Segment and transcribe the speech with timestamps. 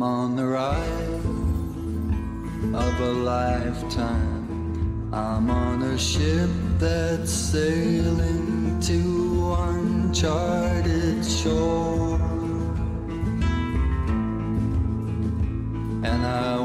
[0.00, 1.20] I'm on the ride
[2.74, 5.10] of a lifetime.
[5.12, 12.18] I'm on a ship that's sailing to uncharted shore.
[16.02, 16.58] And I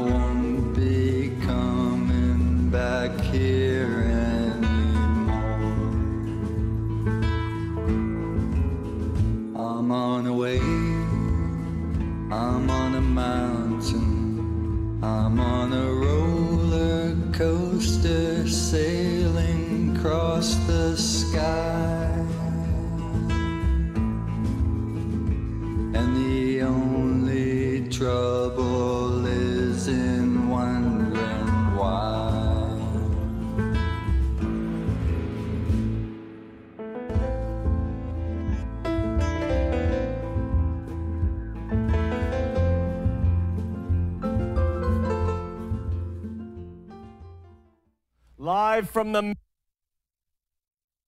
[48.76, 49.34] Live from the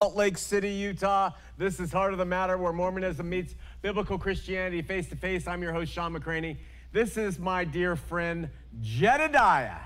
[0.02, 1.33] Salt Lake City, Utah.
[1.58, 5.47] This is Heart of the Matter, where Mormonism meets biblical Christianity face to face.
[5.47, 6.56] I'm your host, Shawn McCraney.
[6.92, 8.48] This is my dear friend,
[8.80, 9.80] Jedediah,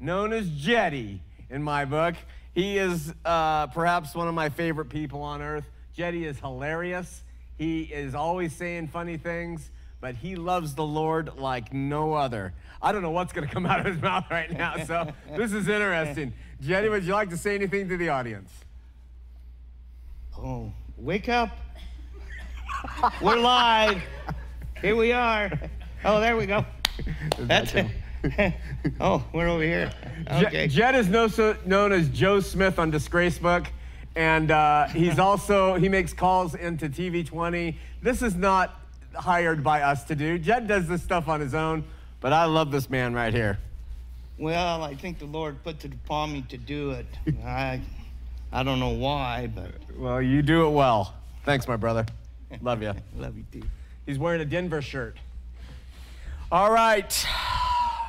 [0.00, 2.16] known as Jetty in my book.
[2.56, 5.70] He is uh, perhaps one of my favorite people on earth.
[5.94, 7.22] Jetty is hilarious.
[7.56, 9.70] He is always saying funny things,
[10.00, 12.52] but he loves the Lord like no other.
[12.80, 15.52] I don't know what's going to come out of his mouth right now, so this
[15.52, 16.32] is interesting.
[16.60, 18.52] Jetty, would you like to say anything to the audience?
[20.36, 21.50] Oh, wake up.
[23.20, 24.00] We're live.
[24.80, 25.50] Here we are.
[26.04, 26.64] Oh, there we go.
[27.40, 27.86] That's it.
[29.00, 29.92] oh, we're over here.
[30.38, 30.68] Je- Okay.
[30.68, 33.66] Jed is no, so, known as Joe Smith on Disgrace Book,
[34.14, 37.76] and uh, he's also he makes calls into TV20.
[38.02, 38.80] This is not
[39.18, 40.38] hired by us to do.
[40.38, 41.84] Jed does this stuff on his own,
[42.20, 43.58] but I love this man right here.
[44.38, 47.06] Well, I think the Lord put it upon me to do it.
[47.44, 47.80] I,
[48.52, 51.14] I don't know why, but Well, you do it well.
[51.44, 52.06] Thanks, my brother.
[52.62, 52.94] Love you.
[53.16, 53.66] love you too.
[54.06, 55.16] He's wearing a Denver shirt.
[56.50, 57.26] All right.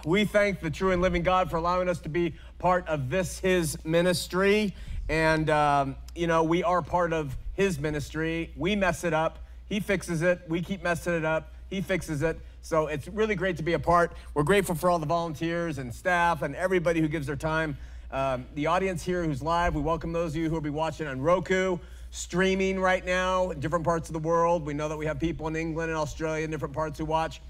[0.06, 3.40] We thank the true and living God for allowing us to be part of this,
[3.40, 4.74] His ministry.
[5.09, 8.53] And, um, you know, we are part of His ministry.
[8.56, 10.41] We mess it up, He fixes it.
[10.47, 12.40] We keep messing it up, He fixes it.
[12.62, 14.12] So it's really great to be a part.
[14.34, 17.78] We're grateful for all the volunteers and staff and everybody who gives their time.
[18.12, 21.07] Um, the audience here who's live, we welcome those of you who will be watching
[21.07, 21.78] on Roku,
[22.12, 24.66] streaming right now in different parts of the world.
[24.66, 27.41] We know that we have people in England and Australia and different parts who watch,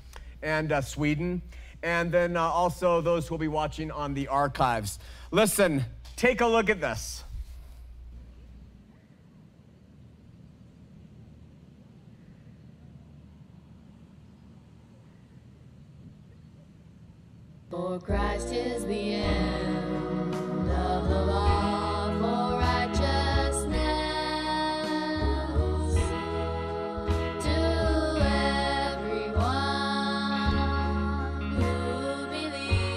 [0.41, 1.41] and uh, Sweden.
[1.81, 4.99] And then uh, also those who will be watching on the archives.
[5.31, 5.85] Listen,
[6.17, 7.23] take a look at this.
[17.69, 23.69] For Christ is the end of the law for righteousness
[27.43, 27.59] to
[28.97, 29.61] everyone
[31.61, 32.89] who believes.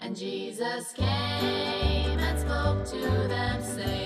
[0.00, 3.99] And Jesus came and spoke to them, saying,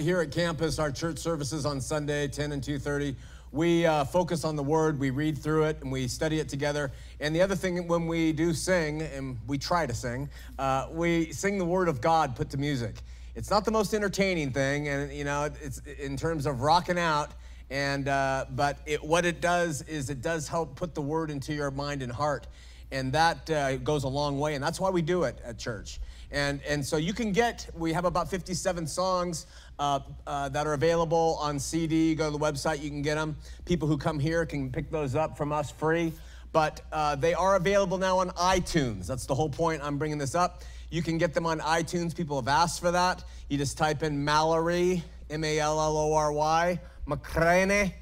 [0.00, 3.14] here at campus, our church services on Sunday, 10 and 2.30,
[3.52, 6.92] we uh, focus on the Word, we read through it, and we study it together.
[7.18, 11.32] And the other thing, when we do sing, and we try to sing, uh, we
[11.32, 12.94] sing the Word of God put to music.
[13.34, 17.32] It's not the most entertaining thing, and you know, it's in terms of rocking out
[17.70, 21.54] And uh, but it, what it does is it does help put the word into
[21.54, 22.48] your mind and heart,
[22.90, 24.54] and that uh, goes a long way.
[24.56, 26.00] And that's why we do it at church.
[26.32, 29.46] And and so you can get we have about 57 songs
[29.78, 32.14] uh, uh, that are available on CD.
[32.14, 33.36] Go to the website, you can get them.
[33.64, 36.12] People who come here can pick those up from us free.
[36.52, 39.06] But uh, they are available now on iTunes.
[39.06, 39.82] That's the whole point.
[39.82, 40.62] I'm bringing this up.
[40.90, 42.16] You can get them on iTunes.
[42.16, 43.24] People have asked for that.
[43.48, 47.92] You just type in Mallory, M A L L O R Y, McCraney,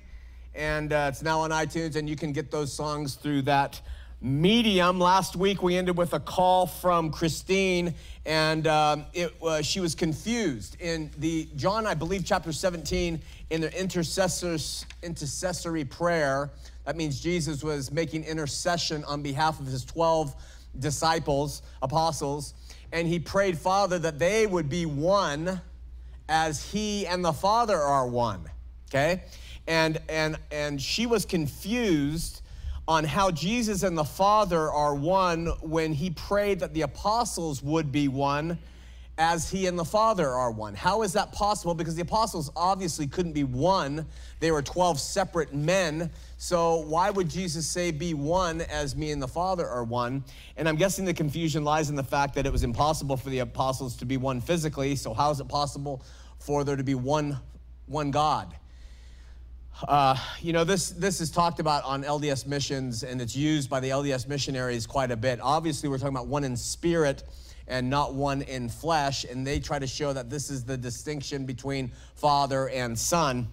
[0.54, 3.81] and uh, it's now on iTunes, and you can get those songs through that
[4.20, 4.99] medium.
[4.99, 7.94] Last week we ended with a call from Christine,
[8.26, 10.76] and um, it, uh, she was confused.
[10.81, 13.20] In the John, I believe, chapter 17,
[13.50, 16.50] in the intercessors, intercessory prayer,
[16.85, 20.35] that means Jesus was making intercession on behalf of his 12
[20.81, 22.55] disciples, apostles,
[22.93, 25.61] and he prayed, Father, that they would be one
[26.29, 28.43] as he and the Father are one.
[28.91, 29.23] Okay?
[29.67, 32.43] And and and she was confused
[32.88, 37.93] on how Jesus and the Father are one when he prayed that the apostles would
[37.93, 38.58] be one
[39.19, 40.75] as he and the Father are one.
[40.75, 41.75] How is that possible?
[41.75, 44.06] Because the apostles obviously couldn't be one.
[44.40, 46.11] They were 12 separate men.
[46.38, 50.25] So why would Jesus say, be one as me and the Father are one?
[50.56, 53.41] And I'm guessing the confusion lies in the fact that it was impossible for the
[53.41, 54.96] apostles to be one physically.
[54.96, 56.02] So how is it possible
[56.38, 57.38] for there to be one,
[57.84, 58.55] one God?
[59.86, 63.78] Uh, you know, this, this is talked about on LDS missions and it's used by
[63.78, 65.38] the LDS missionaries quite a bit.
[65.40, 67.22] Obviously, we're talking about one in spirit
[67.69, 71.44] and not one in flesh, and they try to show that this is the distinction
[71.44, 73.46] between Father and Son.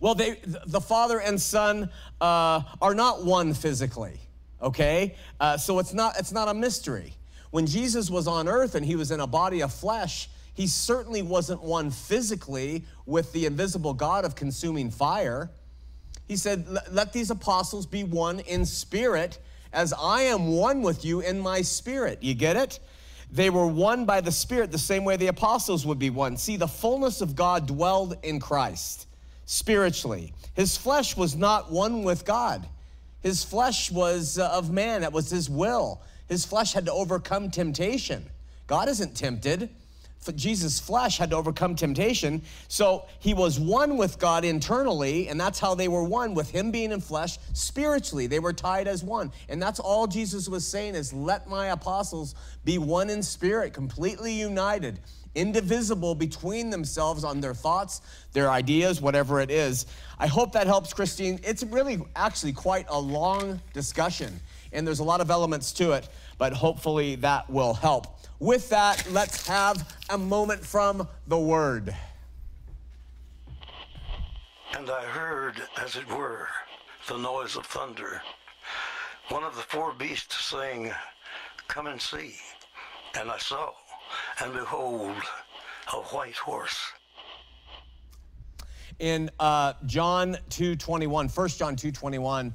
[0.00, 1.90] Well, they, the Father and Son
[2.20, 4.20] uh, are not one physically,
[4.60, 5.16] okay?
[5.40, 7.14] Uh, so it's not, it's not a mystery.
[7.50, 11.22] When Jesus was on earth and he was in a body of flesh, he certainly
[11.22, 15.50] wasn't one physically with the invisible God of consuming fire.
[16.28, 19.38] He said, Let these apostles be one in spirit,
[19.72, 22.22] as I am one with you in my spirit.
[22.22, 22.80] You get it?
[23.30, 26.36] They were one by the Spirit the same way the apostles would be one.
[26.36, 29.08] See, the fullness of God dwelled in Christ
[29.46, 30.32] spiritually.
[30.54, 32.68] His flesh was not one with God,
[33.22, 36.00] his flesh was uh, of man, that was his will.
[36.28, 38.24] His flesh had to overcome temptation.
[38.66, 39.70] God isn't tempted.
[40.32, 42.42] Jesus' flesh had to overcome temptation.
[42.68, 46.70] So he was one with God internally, and that's how they were one with him
[46.70, 48.26] being in flesh spiritually.
[48.26, 49.32] They were tied as one.
[49.48, 52.34] And that's all Jesus was saying is let my apostles
[52.64, 54.98] be one in spirit, completely united,
[55.34, 58.00] indivisible between themselves on their thoughts,
[58.32, 59.86] their ideas, whatever it is.
[60.18, 61.38] I hope that helps, Christine.
[61.44, 64.40] It's really actually quite a long discussion,
[64.72, 66.08] and there's a lot of elements to it,
[66.38, 68.15] but hopefully that will help.
[68.38, 71.94] With that, let's have a moment from the Word.
[74.76, 76.48] And I heard, as it were,
[77.08, 78.20] the noise of thunder.
[79.30, 80.92] One of the four beasts saying,
[81.66, 82.34] Come and see.
[83.18, 83.70] And I saw,
[84.42, 85.16] and behold,
[85.94, 86.78] a white horse.
[88.98, 92.52] In uh, John 2.21, 1 John 2.21,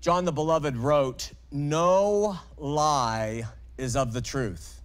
[0.00, 3.44] John the Beloved wrote, No lie
[3.76, 4.77] is of the truth.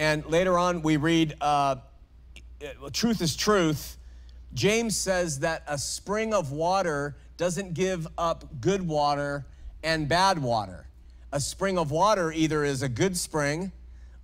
[0.00, 1.76] And later on, we read, uh,
[2.90, 3.98] truth is truth.
[4.54, 9.44] James says that a spring of water doesn't give up good water
[9.82, 10.86] and bad water.
[11.32, 13.72] A spring of water either is a good spring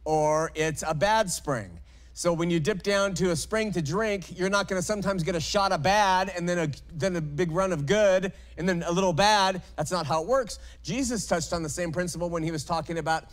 [0.06, 1.78] or it's a bad spring.
[2.14, 5.22] So when you dip down to a spring to drink, you're not going to sometimes
[5.22, 8.66] get a shot of bad and then a then a big run of good and
[8.66, 9.60] then a little bad.
[9.76, 10.58] That's not how it works.
[10.82, 13.24] Jesus touched on the same principle when he was talking about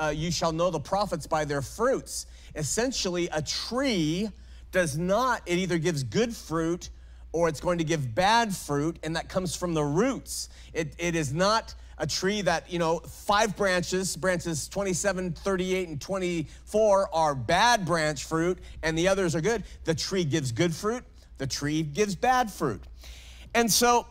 [0.00, 2.26] uh, you shall know the prophets by their fruits.
[2.56, 4.28] Essentially, a tree
[4.72, 6.90] does not, it either gives good fruit
[7.32, 10.48] or it's going to give bad fruit, and that comes from the roots.
[10.72, 16.00] It, it is not a tree that, you know, five branches, branches 27, 38, and
[16.00, 19.62] 24 are bad branch fruit, and the others are good.
[19.84, 21.04] The tree gives good fruit,
[21.38, 22.82] the tree gives bad fruit.
[23.54, 24.06] And so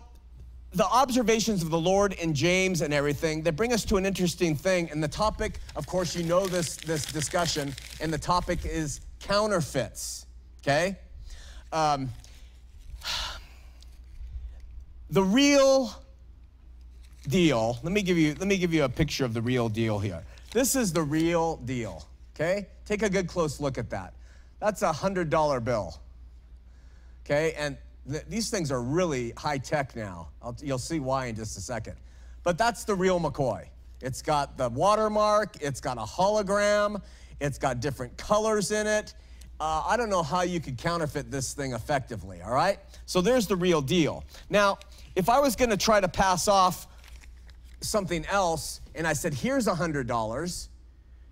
[0.73, 4.55] the observations of the Lord in James and everything that bring us to an interesting
[4.55, 4.89] thing.
[4.91, 10.25] And the topic, of course, you know this, this discussion, and the topic is counterfeits.
[10.61, 10.97] Okay?
[11.71, 12.09] Um,
[15.09, 15.91] the real
[17.27, 19.99] deal, let me give you let me give you a picture of the real deal
[19.99, 20.23] here.
[20.51, 22.05] This is the real deal.
[22.35, 22.67] Okay?
[22.85, 24.13] Take a good close look at that.
[24.59, 25.99] That's a hundred dollar bill.
[27.25, 27.77] Okay, and
[28.27, 30.29] these things are really high tech now.
[30.41, 31.95] I'll, you'll see why in just a second.
[32.43, 33.65] But that's the real McCoy.
[34.01, 37.01] It's got the watermark, it's got a hologram,
[37.39, 39.13] it's got different colors in it.
[39.59, 42.79] uh, I don't know how you could counterfeit this thing effectively, all right?
[43.05, 44.23] So there's the real deal.
[44.49, 44.79] Now,
[45.15, 46.87] if I was gonna try to pass off
[47.81, 50.67] something else and I said, here's a $100,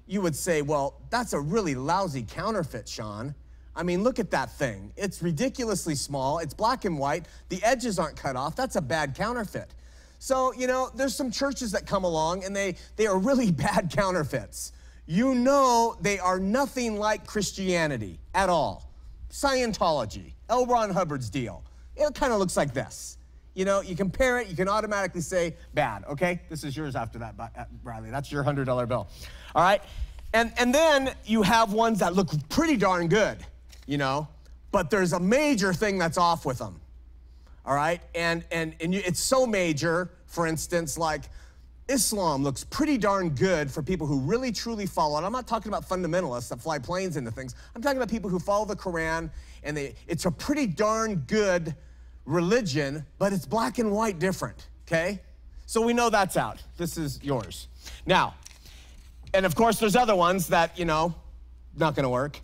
[0.07, 3.33] you would say, well, that's a really lousy counterfeit, Shawn.
[3.77, 4.91] I mean, look at that thing.
[4.97, 8.55] It's ridiculously small, it's black and white, the edges aren't cut off.
[8.55, 9.73] That's a bad counterfeit.
[10.19, 13.91] So, you know, there's some churches that come along and they, they are really bad
[13.91, 14.71] counterfeits.
[15.05, 18.91] You know, they are nothing like Christianity at all.
[19.29, 20.65] Scientology, L.
[20.65, 21.63] Ron Hubbard's deal.
[21.95, 23.17] It kind of looks like this.
[23.53, 26.41] You know, you compare it, you can automatically say bad, okay?
[26.49, 28.11] This is yours after that, uh, Bradley.
[28.11, 29.07] That's your $100 bill.
[29.55, 29.81] All right?
[30.33, 33.37] And, and then you have ones that look pretty darn good,
[33.87, 34.27] you know,
[34.71, 36.79] but there's a major thing that's off with them
[37.67, 38.01] all right?
[38.15, 41.23] And and and you, it's so major for instance like
[41.89, 45.69] islam looks pretty darn good for people who really truly follow it i'm not talking
[45.69, 47.55] about fundamentalists that fly planes into things.
[47.73, 49.29] I'm talking about people who follow the quran
[49.63, 51.75] and they it's a pretty darn good
[52.25, 55.21] religion but it's black and white different okay?
[55.65, 56.63] So we know that's out.
[56.77, 57.67] This is yours.
[58.05, 58.35] Now
[59.33, 61.15] and of course there's other ones that you know
[61.77, 62.39] not going to work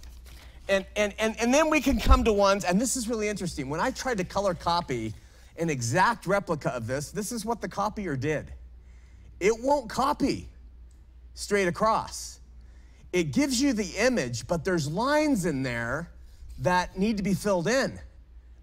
[0.70, 3.70] and, and, and, and then we can come to ones, and this is really interesting.
[3.70, 5.14] When I tried to color copy
[5.58, 8.52] an exact replica of this, this is what the copier did.
[9.40, 10.48] It won't copy
[11.36, 12.40] straight across.
[13.12, 16.10] It gives you the image, but there's lines in there
[16.60, 18.00] that need to be filled in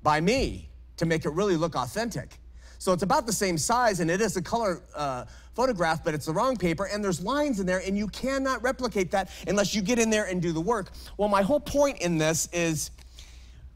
[0.02, 2.39] by me to make it really look authentic.
[2.80, 6.24] So it's about the same size, and it is a color uh, photograph, but it's
[6.24, 9.82] the wrong paper, and there's lines in there, and you cannot replicate that unless you
[9.82, 10.90] get in there and do the work.
[11.18, 12.90] Well, my whole point in this is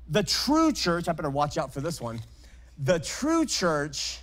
[0.09, 2.19] the true church, I better watch out for this one.
[2.79, 4.21] The true church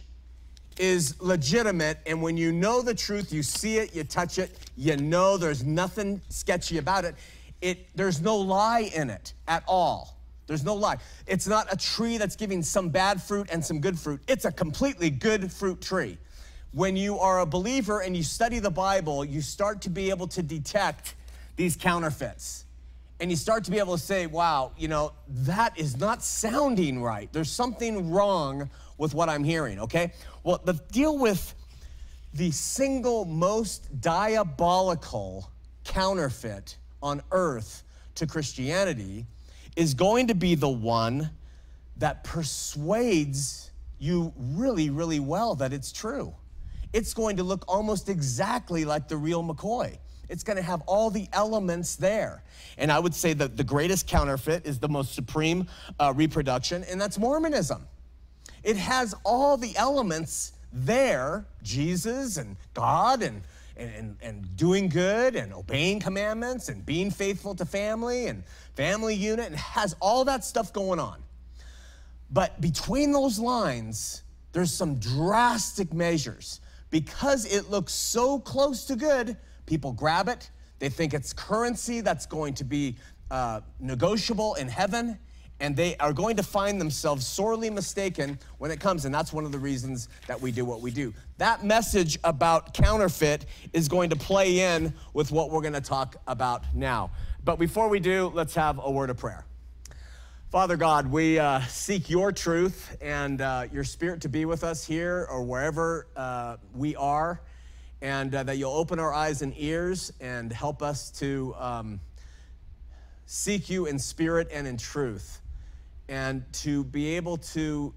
[0.80, 4.98] is legitimate, and when you know the truth, you see it, you touch it, you
[4.98, 7.14] know there's nothing sketchy about it.
[7.62, 10.21] It there's no lie in it at all.
[10.52, 10.98] There's no lie.
[11.28, 14.20] It's not a tree that's giving some bad fruit and some good fruit.
[14.28, 16.18] It's a completely good fruit tree.
[16.74, 20.28] When you are a believer and you study the Bible, you start to be able
[20.28, 21.16] to detect
[21.56, 22.66] these counterfeits.
[23.22, 27.02] And you start to be able to say, wow, you know, that is not sounding
[27.02, 27.32] right.
[27.32, 30.12] There's something wrong with what I'm hearing, okay?
[30.44, 31.56] Well, the deal with
[32.34, 35.50] the single most diabolical
[35.86, 37.84] counterfeit on earth
[38.16, 39.28] to Christianity
[39.76, 41.30] is going to be the one
[41.98, 46.34] that persuades you really, really well that it's true.
[46.94, 49.98] It's going to look almost exactly like the real McCoy.
[50.28, 52.44] It's going to have all the elements there.
[52.78, 55.68] And I would say that the greatest counterfeit is the most supreme
[56.00, 57.86] uh, reproduction, and that's Mormonism.
[58.64, 63.42] It has all the elements there Jesus and God and,
[63.76, 68.44] and, and doing good and obeying commandments and being faithful to family and
[68.76, 71.22] family unit and has all that stuff going on.
[72.32, 74.24] But between those lines,
[74.54, 76.62] there's some drastic measures.
[76.90, 80.50] Because it looks so close to good, people grab it.
[80.80, 82.98] They think it's currency that's going to be
[83.30, 85.18] uh, negotiable in heaven,
[85.62, 89.06] and they are going to find themselves sorely mistaken when it comes.
[89.06, 91.14] And that's one of the reasons that we do what we do.
[91.38, 96.18] That message about counterfeit is going to play in with what we're going to talk
[96.28, 97.12] about now.
[97.46, 99.46] But before we do, let's have a word of prayer.
[100.50, 104.86] Father God, we uh, seek your truth and uh, your spirit to be with us
[104.86, 107.40] here or wherever uh, we are,
[108.02, 112.02] and uh, that you'll open our eyes and ears and help us to um,
[113.28, 115.41] seek you in spirit and in truth,
[116.12, 117.94] and to be able to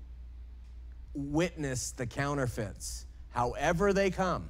[1.14, 4.48] witness the counterfeits, however they come,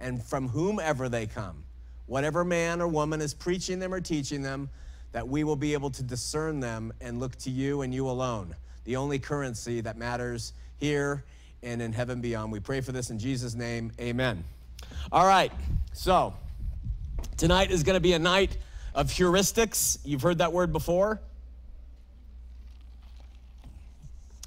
[0.00, 1.62] and from whomever they come,
[2.06, 4.68] whatever man or woman is preaching them or teaching them
[5.12, 8.52] that we will be able to discern them and look to you and you alone,
[8.82, 11.24] the only currency that matters here
[11.62, 12.50] and in heaven beyond.
[12.50, 13.92] We pray for this in Jesus' name.
[14.00, 14.42] Amen.
[15.12, 15.52] All right,
[15.92, 16.34] so
[17.36, 18.58] tonight is going to be a night
[18.96, 19.96] of heuristics.
[20.04, 21.20] You've heard that word before.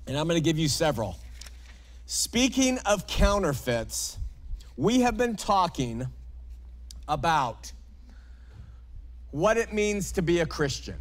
[0.09, 1.19] And I'm going to give you several.
[2.07, 4.17] Speaking of counterfeits,
[4.75, 6.07] we have been talking
[7.07, 7.71] about
[9.29, 10.95] what it means to be a Christian.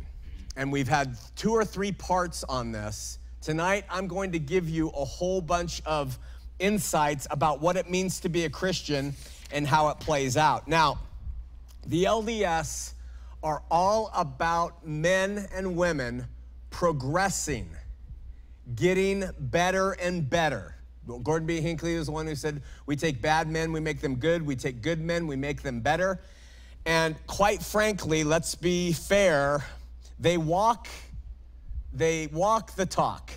[0.59, 3.19] And we've had two or three parts on this.
[3.41, 6.19] Tonight, I'm going to give you a whole bunch of
[6.59, 9.15] insights about what it means to be a Christian
[9.51, 10.69] and how it plays out.
[10.69, 10.99] Now,
[11.87, 12.93] the LDS
[13.43, 16.27] are all about men and women
[16.69, 17.71] progressing,
[18.75, 20.75] getting better and better.
[21.23, 21.61] Gordon B.
[21.61, 24.45] Hinckley is the one who said, We take bad men, we make them good.
[24.45, 26.21] We take good men, we make them better.
[26.85, 29.65] And quite frankly, let's be fair,
[30.19, 30.89] They walk,
[31.93, 33.31] they walk the talk.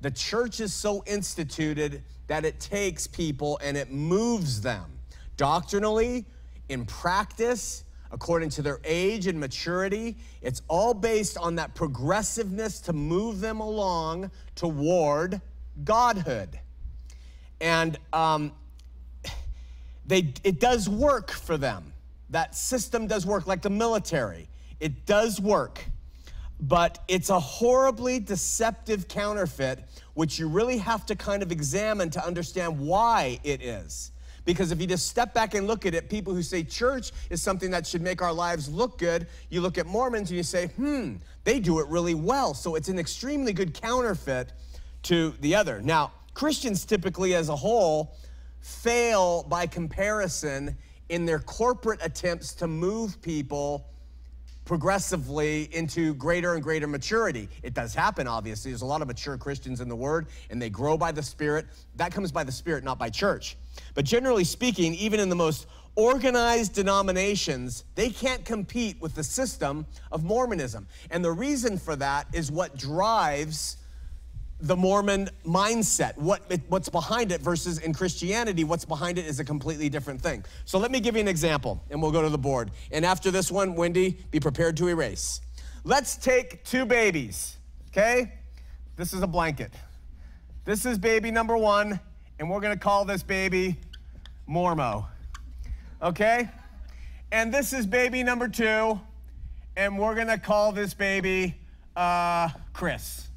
[0.00, 5.00] The church is so instituted that it takes people and it moves them
[5.40, 6.26] doctrinally,
[6.68, 10.16] in practice, according to their age and maturity.
[10.42, 15.40] It's all based on that progressiveness to move them along toward
[15.84, 16.58] godhood.
[17.60, 18.52] And um,
[20.06, 21.92] they, it does work for them.
[22.30, 24.48] That system does work, like the military.
[24.78, 25.84] It does work,
[26.60, 32.24] but it's a horribly deceptive counterfeit, which you really have to kind of examine to
[32.24, 34.12] understand why it is.
[34.44, 37.42] Because if you just step back and look at it, people who say church is
[37.42, 40.68] something that should make our lives look good, you look at Mormons and you say,
[40.68, 42.54] hmm, they do it really well.
[42.54, 44.52] So it's an extremely good counterfeit
[45.04, 45.80] to the other.
[45.80, 48.16] Now, Christians typically, as a whole,
[48.60, 50.76] fail by comparison
[51.08, 53.86] in their corporate attempts to move people
[54.64, 57.48] progressively into greater and greater maturity.
[57.64, 58.70] It does happen, obviously.
[58.70, 61.66] There's a lot of mature Christians in the Word, and they grow by the Spirit.
[61.96, 63.56] That comes by the Spirit, not by church.
[63.94, 69.86] But generally speaking, even in the most organized denominations, they can't compete with the system
[70.12, 70.86] of Mormonism.
[71.10, 73.76] And the reason for that is what drives
[74.62, 79.44] the Mormon mindset, what what's behind it versus in Christianity, what's behind it is a
[79.44, 80.44] completely different thing.
[80.66, 82.70] So let me give you an example and we'll go to the board.
[82.92, 85.40] And after this one, Wendy, be prepared to erase.
[85.82, 87.56] Let's take two babies,
[87.88, 88.34] okay?
[88.96, 89.72] This is a blanket.
[90.66, 91.98] This is baby number one,
[92.40, 93.76] and we're gonna call this baby
[94.48, 95.06] Mormo,
[96.02, 96.48] okay?
[97.30, 98.98] And this is baby number two,
[99.76, 101.54] and we're gonna call this baby
[101.94, 103.28] uh, Chris.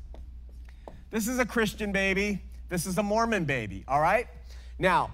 [1.12, 2.42] This is a Christian baby.
[2.70, 4.26] This is a Mormon baby, all right?
[4.80, 5.12] Now,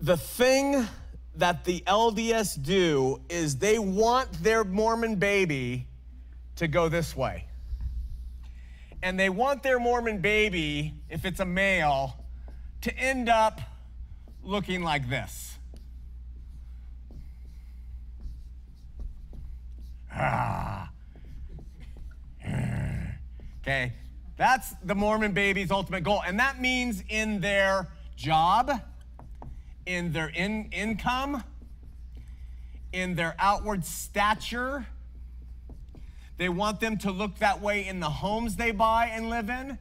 [0.00, 0.86] the thing
[1.34, 5.86] that the LDS do is they want their Mormon baby
[6.56, 7.44] to go this way.
[9.02, 12.24] And they want their Mormon baby, if it's a male,
[12.80, 13.60] to end up
[14.42, 15.58] looking like this.
[20.12, 20.90] Ah.
[23.66, 23.92] Okay,
[24.36, 26.22] that's the Mormon baby's ultimate goal.
[26.24, 28.70] And that means in their job,
[29.86, 31.42] in their in- income,
[32.92, 34.86] in their outward stature.
[36.38, 39.78] They want them to look that way in the homes they buy and live in.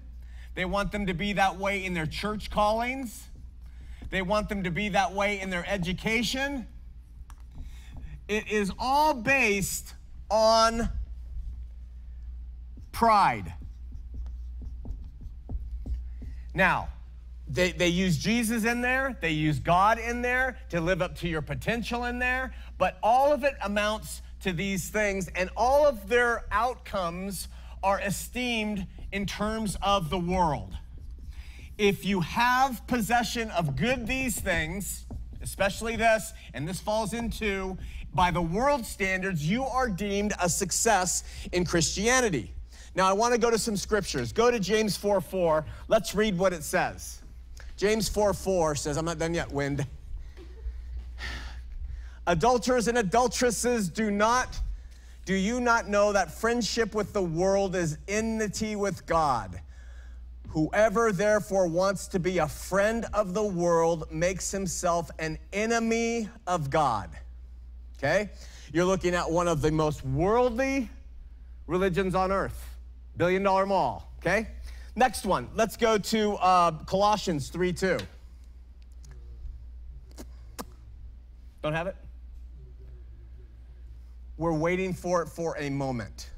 [0.56, 3.28] They want them to be that way in their church callings.
[4.10, 6.68] They want them to be that way in their education.
[8.28, 9.94] It is all based
[10.30, 10.90] on
[12.92, 13.54] pride.
[16.54, 16.88] Now,
[17.48, 21.28] they, they use Jesus in there, they use God in there to live up to
[21.28, 26.08] your potential in there, but all of it amounts to these things, and all of
[26.08, 27.48] their outcomes
[27.82, 30.78] are esteemed in terms of the world.
[31.80, 35.08] If you have possession of good these things,
[35.42, 37.76] especially this, and this falls into,
[38.14, 42.54] by the world standards, you are deemed a success in Christianity.
[42.94, 44.32] Now, I want to go to some scriptures.
[44.32, 45.66] Go to James 4 4.
[45.88, 47.24] Let's read what it says.
[47.78, 49.88] James 4 4 says, I'm not done yet, wind.
[52.28, 54.60] Adulterers and adulteresses, do not,
[55.26, 59.60] do you not know that friendship with the world is enmity with God?
[60.50, 66.70] Whoever therefore wants to be a friend of the world makes himself an enemy of
[66.70, 67.10] God.
[67.98, 68.30] Okay?
[68.74, 70.90] You're looking at one of the most worldly
[71.68, 72.70] religions on earth
[73.18, 74.48] billion dollar mall, okay?
[74.96, 77.98] Next one, let's go to uh, Colossians 3 2.
[81.62, 81.96] Don't have it?
[84.38, 86.30] We're waiting for it for a moment.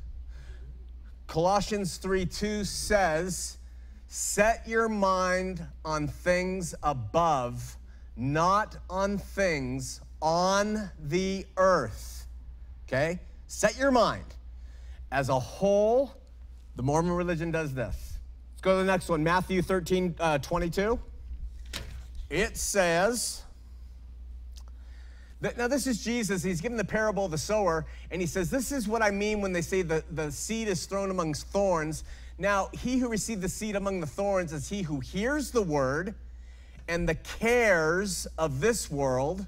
[1.27, 3.57] Colossians 3 2 says,
[4.07, 7.75] Set your mind on things above,
[8.15, 12.27] not on things on the earth.
[12.87, 13.19] Okay?
[13.47, 14.23] Set your mind.
[15.11, 16.13] As a whole,
[16.75, 18.19] the Mormon religion does this.
[18.53, 20.99] Let's go to the next one Matthew 13 uh, 22.
[22.29, 23.43] It says,
[25.39, 26.41] now, this is Jesus.
[26.41, 29.39] He's given the parable of the sower, and he says, This is what I mean
[29.39, 32.03] when they say the, the seed is thrown amongst thorns.
[32.39, 36.15] Now, he who received the seed among the thorns is he who hears the word,
[36.87, 39.45] and the cares of this world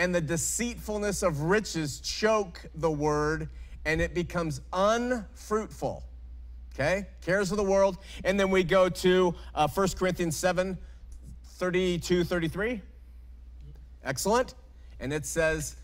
[0.00, 3.50] and the deceitfulness of riches choke the word,
[3.84, 6.02] and it becomes unfruitful.
[6.72, 7.06] Okay?
[7.20, 7.98] Cares of the world.
[8.24, 10.78] And then we go to uh, 1 Corinthians 7
[11.44, 12.80] 32, 33.
[14.02, 14.54] Excellent.
[15.00, 15.76] And it says,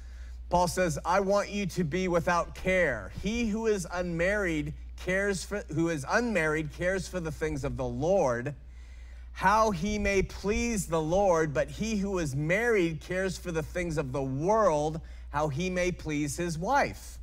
[0.49, 3.11] Paul says, I want you to be without care.
[3.23, 7.85] He who is unmarried cares for who is unmarried cares for the things of the
[7.85, 8.55] Lord,
[9.33, 13.99] how he may please the Lord, but he who is married cares for the things
[13.99, 15.01] of the world,
[15.31, 17.19] how he may please his wife.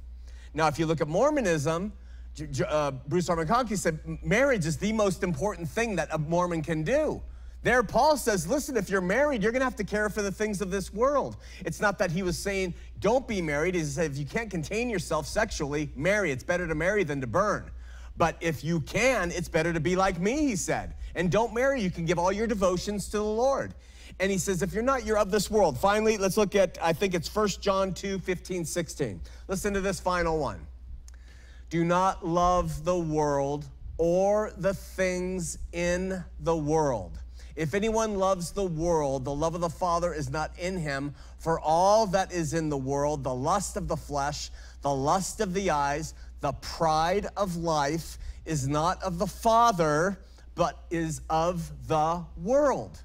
[0.54, 1.94] Now, if you look at Mormonism,
[2.68, 3.38] uh, Bruce R.
[3.38, 7.22] McConkie said marriage is the most important thing that a Mormon can do.
[7.64, 10.62] There, Paul says, listen, if you're married, you're gonna have to care for the things
[10.62, 11.38] of this world.
[11.66, 13.76] It's not that he was saying, don't be married.
[13.76, 16.32] He said, if you can't contain yourself sexually, marry.
[16.32, 17.72] It's better to marry than to burn.
[18.18, 20.94] But if you can, it's better to be like me, he said.
[21.16, 23.74] And don't marry, you can give all your devotions to the Lord.
[24.20, 25.80] And he says, if you're not, you're of this world.
[25.80, 29.22] Finally, let's look at, I think it's 1 John 2 15, 16.
[29.48, 30.68] Listen to this final one.
[31.70, 33.66] Do not love the world
[33.98, 37.18] or the things in the world.
[37.56, 41.14] If anyone loves the world, the love of the Father is not in him.
[41.38, 44.50] For all that is in the world, the lust of the flesh,
[44.82, 50.20] the lust of the eyes, the pride of life, is not of the Father,
[50.56, 53.00] but is of the world.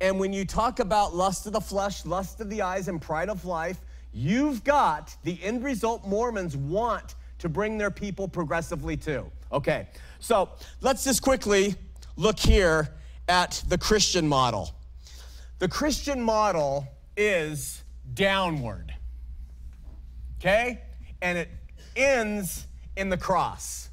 [0.00, 3.28] And when you talk about lust of the flesh, lust of the eyes, and pride
[3.28, 3.78] of life,
[4.12, 9.24] you've got the end result Mormons want to bring their people progressively to.
[9.52, 9.86] Okay,
[10.18, 10.48] so
[10.80, 11.74] let's just quickly
[12.16, 12.88] look here
[13.28, 14.74] at the Christian model.
[15.58, 17.82] The Christian model is
[18.12, 18.94] downward,
[20.38, 20.82] okay?
[21.22, 21.48] And it
[21.96, 23.88] ends in the cross.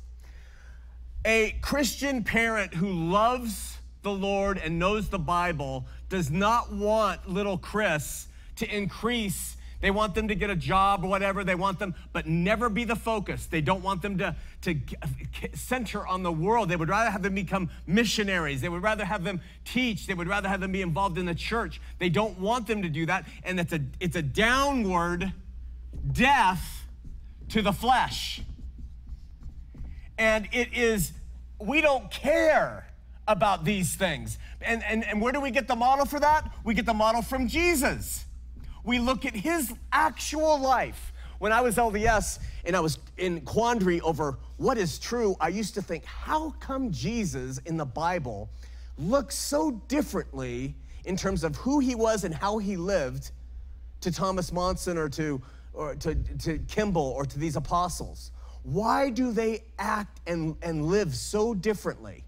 [1.24, 7.58] A Christian parent who loves the Lord and knows the Bible does not want little
[7.58, 9.56] Chris to increase.
[9.82, 11.44] They want them to get a job or whatever.
[11.44, 13.48] They want them, but never be the focus.
[13.48, 14.76] They don't want them to, to
[15.54, 16.70] center on the world.
[16.70, 18.62] They would rather have them become missionaries.
[18.62, 20.08] They would rather have them teach.
[20.08, 21.82] They would rather have them be involved in the church.
[22.00, 23.26] They don't want them to do that.
[23.44, 25.34] And it's a, it's a downward
[26.12, 26.86] death
[27.50, 28.41] to the flesh.
[30.17, 31.12] And it is,
[31.60, 32.88] we don't care
[33.28, 34.38] about these things.
[34.62, 36.52] And, and, and where do we get the model for that?
[36.63, 38.26] We get the model from Jesus.
[38.84, 41.13] We look at his actual life.
[41.39, 45.74] When I was LDS and I was in quandary over what is true, I used
[45.74, 48.50] to think, how come Jesus in the Bible
[48.98, 53.32] looks so differently in terms of who he was and how he lived
[54.02, 55.41] to Thomas Monson or to,
[55.74, 58.32] or to, to Kimball or to these apostles?
[58.63, 62.24] Why do they act and, and live so differently?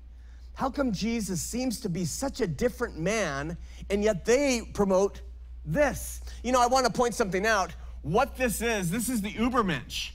[0.55, 3.57] How come Jesus seems to be such a different man
[3.89, 5.21] and yet they promote
[5.65, 6.21] this?
[6.43, 7.71] You know, I want to point something out.
[8.01, 10.11] What this is, this is the Ubermensch.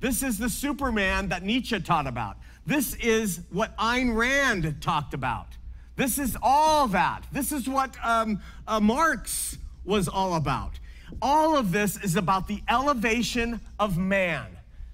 [0.00, 2.36] This is the Superman that Nietzsche taught about.
[2.66, 5.48] This is what Ayn Rand talked about.
[5.96, 7.24] This is all that.
[7.32, 10.78] This is what um, uh, Marx was all about.
[11.22, 14.46] All of this is about the elevation of man.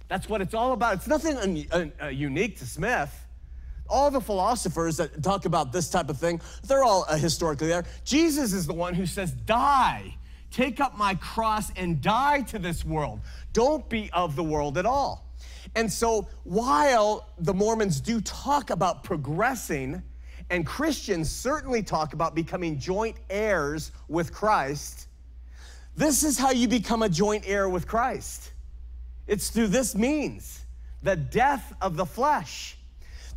[0.08, 0.94] That's what it's all about.
[0.94, 3.12] It's nothing un- un- uh, unique to Smith.
[3.88, 7.84] All the philosophers that talk about this type of thing, they're all uh, historically there.
[8.04, 10.14] Jesus is the one who says, Die,
[10.52, 13.20] take up my cross and die to this world.
[13.52, 15.26] Don't be of the world at all.
[15.74, 20.02] And so, while the Mormons do talk about progressing,
[20.50, 25.08] and Christians certainly talk about becoming joint heirs with Christ,
[25.96, 28.52] this is how you become a joint heir with Christ.
[29.26, 30.60] It's through this means
[31.02, 32.76] the death of the flesh.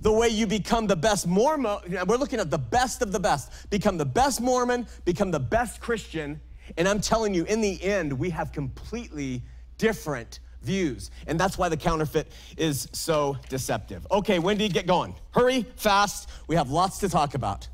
[0.01, 3.69] The way you become the best Mormon, we're looking at the best of the best.
[3.69, 6.41] Become the best Mormon, become the best Christian.
[6.77, 9.41] And I'm telling you, in the end, we have completely
[9.77, 11.11] different views.
[11.27, 14.05] And that's why the counterfeit is so deceptive.
[14.11, 15.15] Okay, Wendy, get going.
[15.31, 16.29] Hurry, fast.
[16.47, 17.67] We have lots to talk about.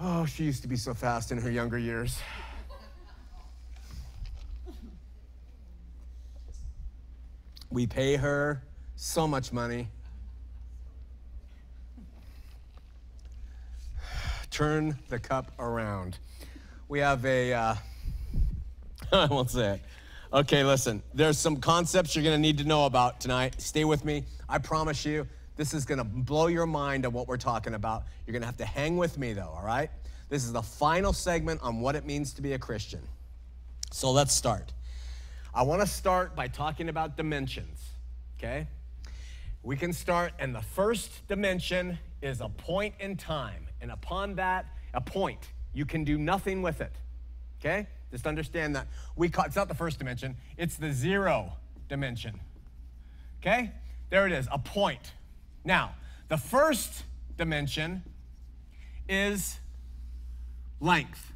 [0.00, 2.18] Oh, she used to be so fast in her younger years.
[7.70, 8.62] We pay her
[8.96, 9.88] so much money.
[14.50, 16.18] Turn the cup around.
[16.92, 17.74] We have a, uh,
[19.12, 19.80] I won't say it.
[20.30, 23.58] Okay, listen, there's some concepts you're gonna need to know about tonight.
[23.62, 24.24] Stay with me.
[24.46, 25.26] I promise you,
[25.56, 28.02] this is gonna blow your mind on what we're talking about.
[28.26, 29.88] You're gonna have to hang with me though, all right?
[30.28, 33.00] This is the final segment on what it means to be a Christian.
[33.90, 34.74] So let's start.
[35.54, 37.80] I want to start by talking about dimensions,
[38.38, 38.66] okay?
[39.62, 43.66] We can start, and the first dimension is a point in time.
[43.80, 46.92] And upon that, a point, you can do nothing with it,
[47.60, 47.86] okay?
[48.10, 48.86] Just understand that.
[49.16, 51.52] We call, it's not the first dimension, it's the zero
[51.88, 52.38] dimension,
[53.40, 53.72] okay?
[54.10, 55.12] There it is, a point.
[55.64, 55.94] Now,
[56.28, 57.04] the first
[57.36, 58.02] dimension
[59.08, 59.58] is
[60.80, 61.32] length.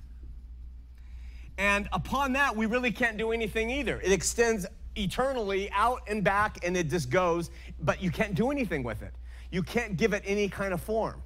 [1.59, 4.01] And upon that, we really can't do anything either.
[4.01, 8.83] It extends eternally out and back, and it just goes, but you can't do anything
[8.83, 9.14] with it.
[9.51, 11.22] You can't give it any kind of form.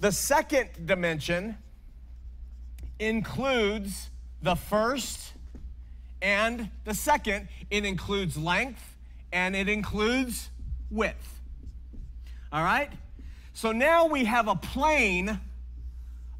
[0.00, 1.56] The second dimension
[2.98, 4.10] includes
[4.42, 5.32] the first
[6.20, 7.48] and the second.
[7.70, 8.96] It includes length
[9.32, 10.50] and it includes
[10.90, 11.40] width.
[12.52, 12.90] All right?
[13.54, 15.38] So now we have a plane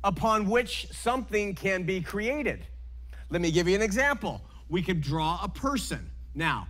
[0.05, 2.67] upon which something can be created.
[3.31, 4.41] Let me give you an example.
[4.69, 6.11] We could draw a person.
[6.35, 6.67] Now,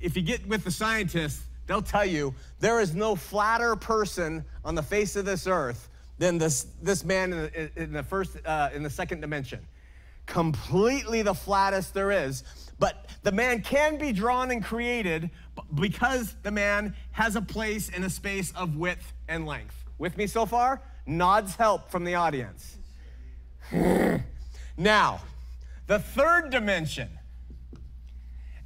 [0.00, 4.74] if you get with the scientists, they'll tell you there is no flatter person on
[4.74, 5.88] the face of this earth
[6.22, 9.58] than this, this man in the, in the first, uh, in the second dimension.
[10.26, 12.44] Completely the flattest there is.
[12.78, 15.30] But the man can be drawn and created
[15.74, 19.74] because the man has a place in a space of width and length.
[19.98, 20.80] With me so far?
[21.06, 22.78] Nods help from the audience.
[24.76, 25.22] now,
[25.88, 27.08] the third dimension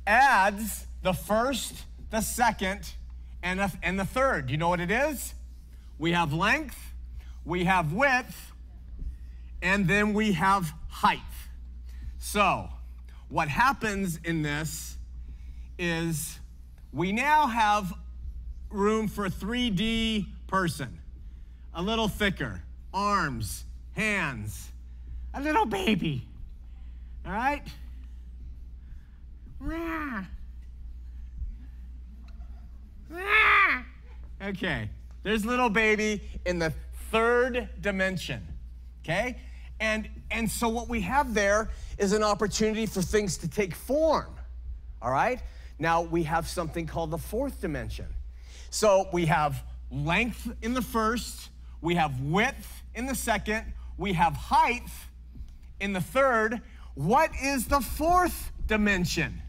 [0.06, 2.92] adds the first, the second,
[3.42, 4.50] and the, and the third.
[4.50, 5.32] You know what it is?
[5.98, 6.85] We have length,
[7.46, 8.52] we have width,
[9.62, 11.20] and then we have height.
[12.18, 12.68] So,
[13.28, 14.96] what happens in this
[15.78, 16.38] is
[16.92, 17.94] we now have
[18.68, 20.98] room for a 3D person,
[21.72, 24.72] a little thicker, arms, hands,
[25.32, 26.26] a little baby.
[27.24, 27.62] All right?
[34.42, 34.90] Okay,
[35.22, 36.72] there's little baby in the
[37.10, 38.46] third dimension.
[39.02, 39.36] Okay?
[39.80, 44.34] And and so what we have there is an opportunity for things to take form.
[45.00, 45.40] All right?
[45.78, 48.06] Now we have something called the fourth dimension.
[48.70, 54.34] So we have length in the first, we have width in the second, we have
[54.34, 54.88] height
[55.80, 56.60] in the third.
[56.94, 59.42] What is the fourth dimension?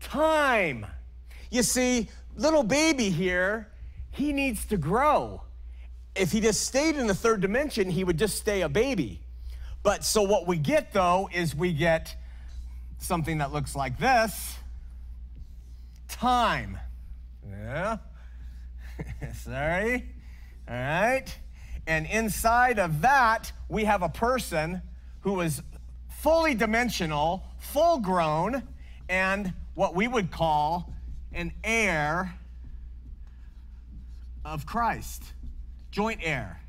[0.00, 0.86] Time.
[1.50, 3.68] You see, little baby here,
[4.10, 5.42] he needs to grow.
[6.14, 9.20] If he just stayed in the third dimension, he would just stay a baby.
[9.82, 12.14] But so what we get though is we get
[12.98, 14.56] something that looks like this
[16.08, 16.78] time.
[17.50, 17.98] Yeah.
[19.34, 20.08] Sorry.
[20.68, 21.38] All right.
[21.86, 24.82] And inside of that, we have a person
[25.20, 25.62] who is
[26.20, 28.62] fully dimensional, full grown,
[29.08, 30.92] and what we would call
[31.32, 32.34] an heir
[34.44, 35.24] of Christ,
[35.92, 36.60] joint heir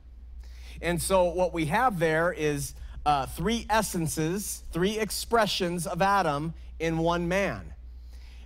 [0.83, 2.75] And so what we have there is
[3.07, 7.75] uh, three essences, three expressions of Adam in one man.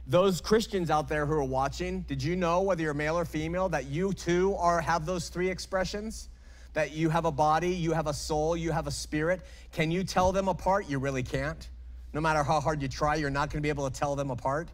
[0.07, 3.69] Those Christians out there who are watching, did you know whether you're male or female
[3.71, 6.29] that you too are have those three expressions?
[6.75, 9.40] That you have a body, you have a soul, you have a spirit.
[9.73, 10.90] Can you tell them apart?
[10.90, 11.69] You really can't.
[12.12, 14.31] No matter how hard you try, you're not going to be able to tell them
[14.31, 14.69] apart.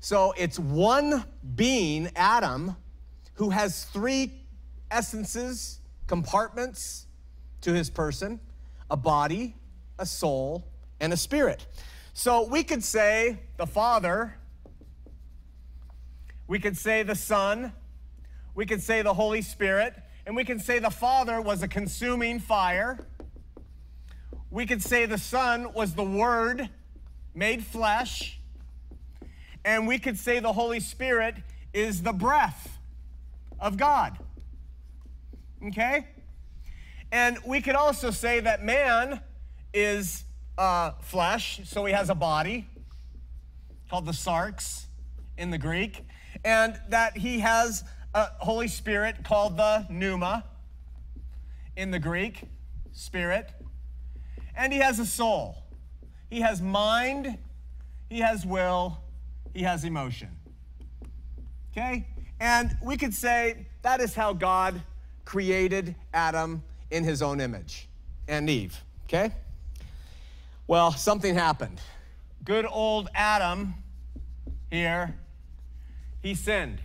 [0.00, 2.76] So it's one being, Adam,
[3.34, 4.32] who has three
[4.90, 7.06] essences, compartments
[7.62, 8.40] to his person
[8.90, 9.54] a body,
[9.98, 10.66] a soul,
[11.00, 11.66] and a spirit.
[12.12, 14.34] So we could say the Father,
[16.46, 17.72] we could say the Son,
[18.54, 19.94] we could say the Holy Spirit,
[20.26, 23.06] and we can say the Father was a consuming fire.
[24.50, 26.68] We could say the Son was the Word
[27.34, 28.40] made flesh.
[29.64, 31.36] And we could say the Holy Spirit
[31.72, 32.78] is the breath
[33.58, 34.18] of God.
[35.64, 36.06] Okay?
[37.12, 39.20] And we could also say that man
[39.74, 40.24] is
[40.56, 42.68] uh, flesh, so he has a body
[43.88, 44.84] called the sarx
[45.36, 46.04] in the Greek,
[46.44, 47.82] and that he has
[48.14, 50.44] a Holy Spirit called the pneuma
[51.76, 52.42] in the Greek,
[52.92, 53.50] spirit,
[54.56, 55.56] and he has a soul.
[56.28, 57.38] He has mind,
[58.08, 58.98] he has will,
[59.54, 60.28] he has emotion.
[61.72, 62.06] Okay?
[62.38, 64.80] And we could say that is how God
[65.24, 67.88] created Adam in his own image
[68.28, 68.82] and Eve.
[69.04, 69.32] Okay?
[70.66, 71.80] Well, something happened.
[72.44, 73.74] Good old Adam
[74.70, 75.14] here,
[76.22, 76.80] he sinned.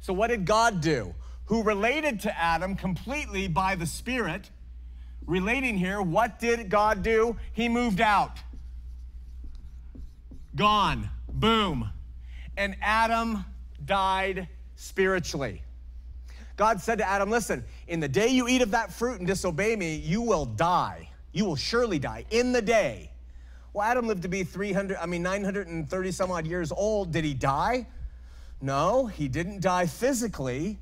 [0.00, 1.14] So, what did God do?
[1.46, 4.50] Who related to Adam completely by the Spirit,
[5.26, 7.36] relating here, what did God do?
[7.52, 8.38] He moved out.
[10.54, 11.08] Gone.
[11.32, 11.90] Boom.
[12.56, 13.44] And Adam
[13.84, 15.62] died spiritually.
[16.62, 19.74] God said to Adam, Listen, in the day you eat of that fruit and disobey
[19.74, 21.08] me, you will die.
[21.32, 23.10] You will surely die in the day.
[23.72, 27.10] Well, Adam lived to be 300, I mean, 930 some odd years old.
[27.10, 27.88] Did he die?
[28.60, 30.78] No, he didn't die physically.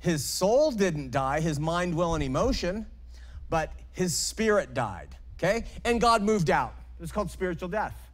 [0.00, 2.84] His soul didn't die, his mind, will, and emotion,
[3.48, 5.66] but his spirit died, okay?
[5.84, 6.74] And God moved out.
[6.98, 8.10] It was called spiritual death.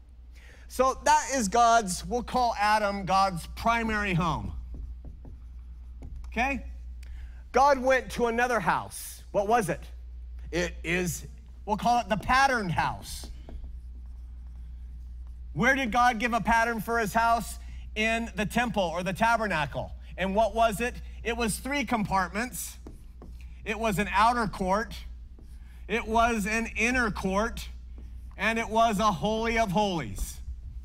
[0.69, 4.53] So that is God's, we'll call Adam God's primary home.
[6.27, 6.67] Okay?
[7.59, 9.25] God went to another house.
[9.33, 9.81] What was it?
[10.53, 11.27] It is,
[11.67, 13.27] we'll call it the patterned house.
[15.55, 17.59] Where did God give a pattern for his house?
[17.97, 19.91] In the temple or the tabernacle.
[20.17, 20.95] And what was it?
[21.25, 22.77] It was three compartments.
[23.65, 24.95] It was an outer court,
[25.89, 27.69] it was an inner court,
[28.37, 30.37] and it was a holy of holies.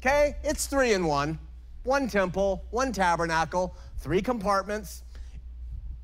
[0.02, 0.38] Okay?
[0.44, 1.38] It's three in one.
[1.84, 5.04] One temple, one tabernacle, three compartments,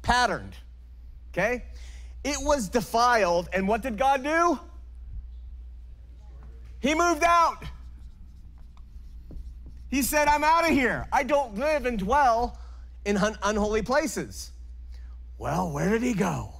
[0.10, 0.56] patterned.
[1.32, 1.64] Okay?
[2.24, 4.60] It was defiled, and what did God do?
[6.80, 7.64] He moved out.
[9.90, 11.08] He said, I'm out of here.
[11.12, 12.58] I don't live and dwell
[13.06, 14.52] in un- unholy places.
[15.38, 16.54] Well, where did he go?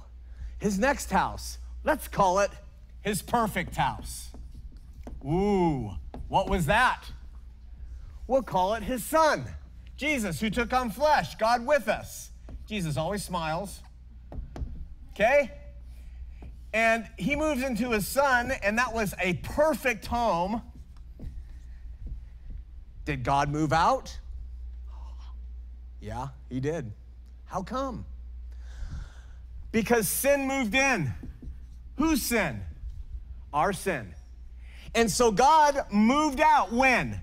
[0.58, 1.58] His next house.
[1.82, 2.50] Let's call it
[3.02, 4.30] his perfect house.
[5.24, 5.90] Ooh,
[6.28, 7.02] what was that?
[8.28, 9.44] We'll call it his son,
[9.96, 12.29] Jesus, who took on flesh, God with us.
[12.70, 13.80] Jesus always smiles.
[15.12, 15.50] Okay?
[16.72, 20.62] And he moves into his son, and that was a perfect home.
[23.04, 24.16] Did God move out?
[26.00, 26.92] Yeah, he did.
[27.46, 28.06] How come?
[29.72, 31.12] Because sin moved in.
[31.96, 32.62] Whose sin?
[33.52, 34.14] Our sin.
[34.94, 37.20] And so God moved out when?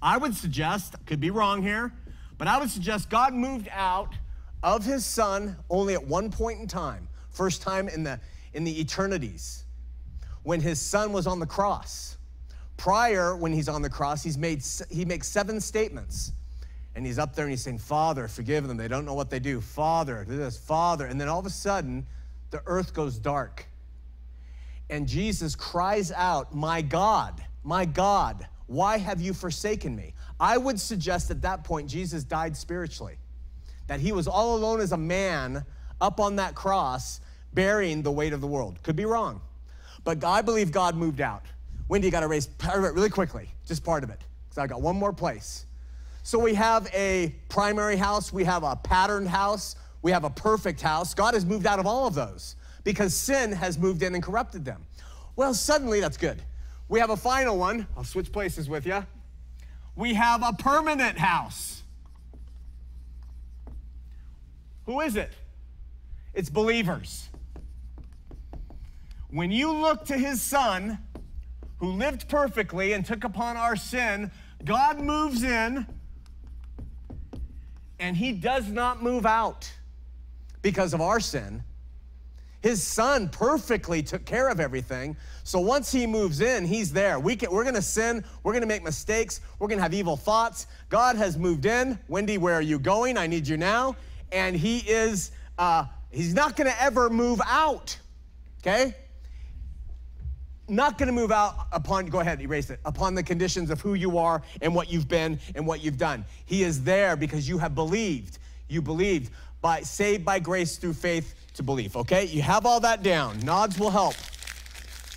[0.00, 1.92] I would suggest, could be wrong here,
[2.38, 4.14] but I would suggest God moved out
[4.62, 7.08] of his son only at one point in time.
[7.30, 8.20] First time in the
[8.54, 9.64] in the eternities
[10.42, 12.16] when his son was on the cross.
[12.76, 16.32] Prior, when he's on the cross, he's made he makes seven statements.
[16.94, 18.76] And he's up there and he's saying, Father, forgive them.
[18.76, 19.60] They don't know what they do.
[19.60, 21.06] Father, do this, Father.
[21.06, 22.06] And then all of a sudden,
[22.50, 23.66] the earth goes dark.
[24.90, 30.14] And Jesus cries out, My God, my God, why have you forsaken me?
[30.40, 33.16] I would suggest at that point, Jesus died spiritually,
[33.88, 35.64] that he was all alone as a man
[36.00, 37.20] up on that cross,
[37.54, 38.78] bearing the weight of the world.
[38.82, 39.40] Could be wrong.
[40.04, 41.42] But I believe God moved out.
[41.88, 44.66] Wendy got to raise part of it really quickly, just part of it, because I
[44.66, 45.66] got one more place.
[46.22, 50.80] So we have a primary house, we have a patterned house, we have a perfect
[50.80, 51.14] house.
[51.14, 54.64] God has moved out of all of those because sin has moved in and corrupted
[54.64, 54.84] them.
[55.36, 56.42] Well, suddenly that's good.
[56.88, 57.86] We have a final one.
[57.96, 59.06] I'll switch places with you.
[59.96, 61.82] We have a permanent house.
[64.88, 65.30] Who is it?
[66.32, 67.28] It's believers.
[69.28, 70.96] When you look to his son,
[71.76, 74.30] who lived perfectly and took upon our sin,
[74.64, 75.86] God moves in
[78.00, 79.70] and he does not move out
[80.62, 81.62] because of our sin.
[82.62, 85.18] His son perfectly took care of everything.
[85.44, 87.20] So once he moves in, he's there.
[87.20, 88.24] We can, we're going to sin.
[88.42, 89.42] We're going to make mistakes.
[89.58, 90.66] We're going to have evil thoughts.
[90.88, 91.98] God has moved in.
[92.08, 93.18] Wendy, where are you going?
[93.18, 93.94] I need you now.
[94.32, 97.96] And he is, uh, he's not going to ever move out.
[98.60, 98.94] Okay?
[100.68, 103.94] Not going to move out upon, go ahead, erase it, upon the conditions of who
[103.94, 106.24] you are and what you've been and what you've done.
[106.44, 108.38] He is there because you have believed.
[108.68, 111.96] You believed by saved by grace through faith to belief.
[111.96, 113.40] Okay, you have all that down.
[113.40, 114.14] Nods will help.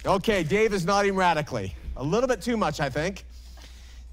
[0.06, 1.76] Okay, Dave is nodding radically.
[1.98, 3.26] A little bit too much, I think.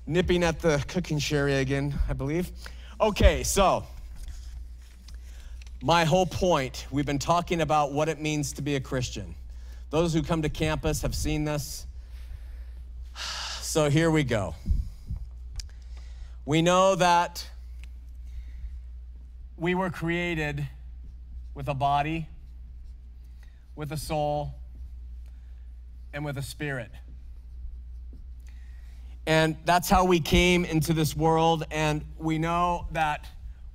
[0.06, 2.50] Nipping at the cooking sherry again, I believe.
[3.00, 3.86] Okay, so
[5.82, 9.34] my whole point we've been talking about what it means to be a Christian.
[9.90, 11.86] Those who come to campus have seen this.
[13.60, 14.54] So here we go.
[16.46, 17.46] We know that
[19.58, 20.66] we were created
[21.54, 22.26] with a body,
[23.76, 24.54] with a soul,
[26.14, 26.90] and with a spirit.
[29.26, 31.66] And that's how we came into this world.
[31.70, 33.26] And we know that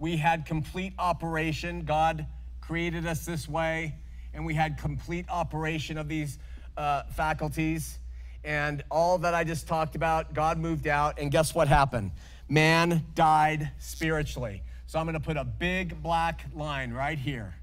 [0.04, 1.86] we had complete operation.
[1.86, 2.26] God
[2.60, 3.96] created us this way,
[4.34, 6.40] and we had complete operation of these
[6.76, 8.00] uh, faculties.
[8.44, 12.12] And all that I just talked about, God moved out, and guess what happened?
[12.50, 14.62] Man died spiritually.
[14.88, 17.56] So I'm gonna put a big black line right here,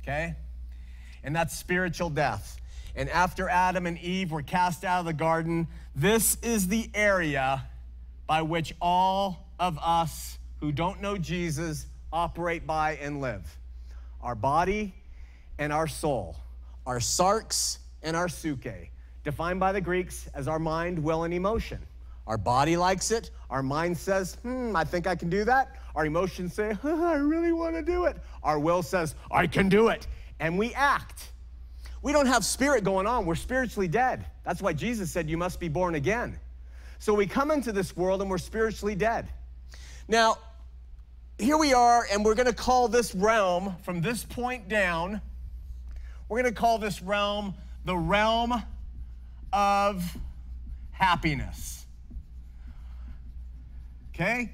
[0.00, 0.34] okay?
[1.22, 2.56] And that's spiritual death.
[2.94, 7.66] And after Adam and Eve were cast out of the garden, this is the area
[8.26, 13.56] by which all of us who don't know Jesus operate by and live
[14.20, 14.92] our body
[15.60, 16.34] and our soul,
[16.86, 18.66] our sarx and our suke,
[19.22, 21.78] defined by the Greeks as our mind, will, and emotion.
[22.26, 23.30] Our body likes it.
[23.48, 25.76] Our mind says, hmm, I think I can do that.
[25.94, 28.16] Our emotions say, huh, I really want to do it.
[28.42, 30.08] Our will says, I can do it.
[30.40, 31.30] And we act.
[32.02, 33.24] We don't have spirit going on.
[33.24, 34.26] We're spiritually dead.
[34.42, 36.40] That's why Jesus said, You must be born again.
[36.98, 39.28] So we come into this world and we're spiritually dead.
[40.08, 40.38] Now,
[41.38, 45.20] here we are, and we're going to call this realm from this point down,
[46.28, 48.54] we're going to call this realm the realm
[49.52, 50.16] of
[50.92, 51.86] happiness.
[54.14, 54.50] Okay?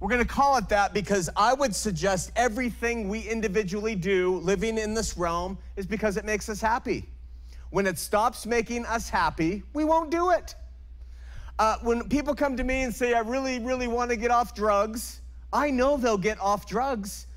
[0.00, 4.78] We're going to call it that because I would suggest everything we individually do living
[4.78, 7.06] in this realm is because it makes us happy.
[7.70, 10.54] When it stops making us happy, we won't do it.
[11.58, 14.54] Uh, when people come to me and say, I really, really want to get off
[14.54, 15.20] drugs,
[15.54, 17.28] I know they'll get off drugs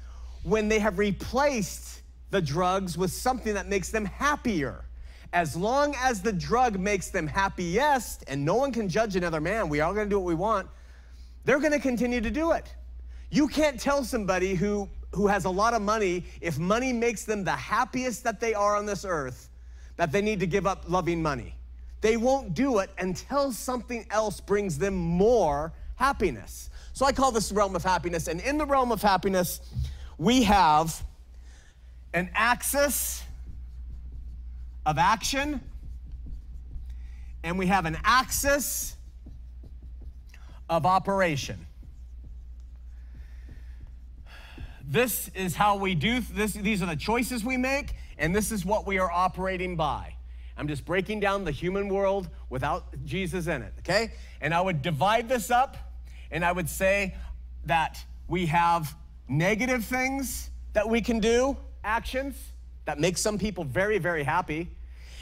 [0.41, 2.01] when they have replaced
[2.31, 4.85] the drugs with something that makes them happier.
[5.33, 9.69] As long as the drug makes them happiest, and no one can judge another man,
[9.69, 10.67] we are to do what we want,
[11.45, 12.73] they're to continue to do it.
[13.29, 17.43] You can't tell somebody who, who has a lot of money, if money makes them
[17.43, 19.49] the happiest that they are on this earth,
[19.95, 21.53] that they need to give up loving money.
[22.01, 26.69] They won't do it until something else brings them more happiness.
[26.97, 28.27] So I call this the realm of happiness.
[28.27, 29.61] And in the realm of happiness,
[30.17, 31.05] we have
[32.11, 33.21] an axis
[34.83, 35.61] of action,
[37.43, 38.95] and we have an axis
[40.71, 41.67] of operation.
[44.83, 48.65] This is how we do this these are the choices we make and this is
[48.65, 50.15] what we are operating by.
[50.57, 54.13] I'm just breaking down the human world without Jesus in it, okay?
[54.41, 55.77] And I would divide this up
[56.31, 57.15] and I would say
[57.65, 58.95] that we have
[59.27, 62.35] negative things that we can do, actions
[62.85, 64.69] that make some people very very happy,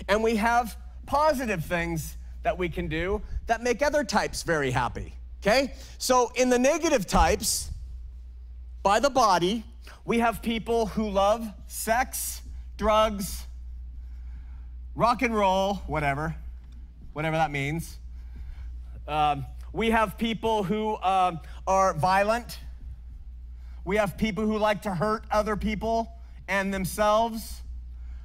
[0.07, 5.13] and we have positive things that we can do that make other types very happy.
[5.41, 5.73] Okay?
[5.97, 7.69] So, in the negative types,
[8.81, 9.63] by the body,
[10.05, 12.41] we have people who love sex,
[12.77, 13.45] drugs,
[14.95, 16.35] rock and roll, whatever,
[17.13, 17.97] whatever that means.
[19.07, 19.45] Um,
[19.75, 22.59] we have people who um, are violent.
[23.83, 26.09] We have people who like to hurt other people
[26.47, 27.61] and themselves.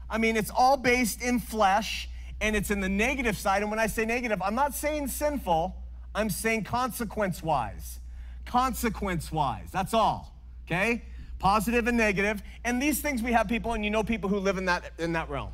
[0.09, 2.09] I mean, it's all based in flesh
[2.41, 3.63] and it's in the negative side.
[3.63, 5.75] And when I say negative, I'm not saying sinful,
[6.15, 7.99] I'm saying consequence wise.
[8.47, 9.71] Consequence wise.
[9.73, 10.33] That's all.
[10.67, 11.03] Okay?
[11.41, 12.43] Positive and negative.
[12.65, 15.15] And these things we have people, and you know people who live in that in
[15.15, 15.51] that realm.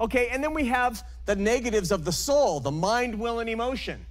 [0.00, 4.04] Okay, and then we have the negatives of the soul, the mind, will, and emotion.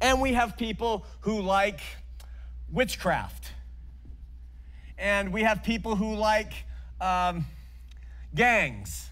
[0.00, 1.80] And we have people who like
[2.70, 3.52] witchcraft.
[4.98, 6.52] And we have people who like
[7.00, 7.46] um,
[8.34, 9.10] gangs,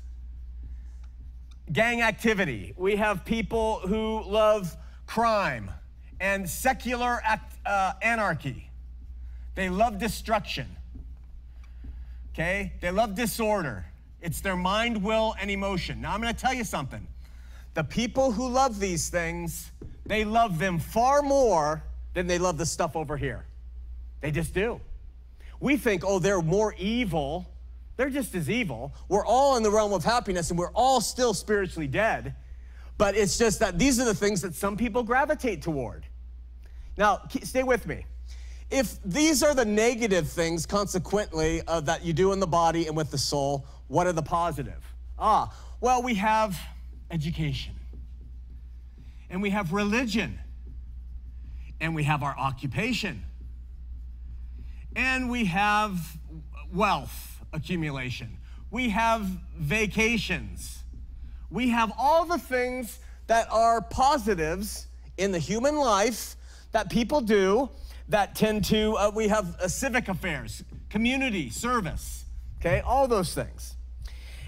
[1.73, 2.75] gang activity.
[2.77, 4.77] We have people who love
[5.07, 5.71] crime
[6.21, 8.71] and secular act, uh, anarchy.
[9.55, 10.77] They love destruction.
[12.33, 12.73] Okay?
[12.81, 13.87] They love disorder.
[14.21, 16.01] It's their mind, will, and emotion.
[16.01, 17.07] Now, I'm going to tell you something.
[17.75, 19.71] The people who love these things,
[20.07, 21.83] they love them far more
[22.15, 23.45] than they love the stuff over here.
[24.21, 24.81] They just do.
[25.61, 27.47] We think, oh, they're more evil.
[27.97, 28.95] They're just as evil.
[29.09, 32.35] We're all in the realm of happiness and we're all still spiritually dead.
[32.97, 36.07] But it's just that these are the things that some people gravitate toward.
[36.97, 38.07] Now, stay with me.
[38.71, 42.97] If these are the negative things, consequently, uh, that you do in the body and
[42.97, 44.83] with the soul, what are the positive?
[45.19, 46.59] Ah, well, we have
[47.11, 47.75] education,
[49.31, 50.39] and we have religion,
[51.81, 53.25] and we have our occupation,
[54.97, 55.99] and we have
[56.73, 58.39] wealth accumulation,
[58.71, 59.23] we have
[59.57, 60.83] vacations,
[61.51, 66.37] we have all the things that are positives in the human life
[66.73, 67.71] that people do
[68.09, 72.25] that tend to, uh, we have uh, civic affairs, community, service,
[72.61, 73.77] okay, all those things.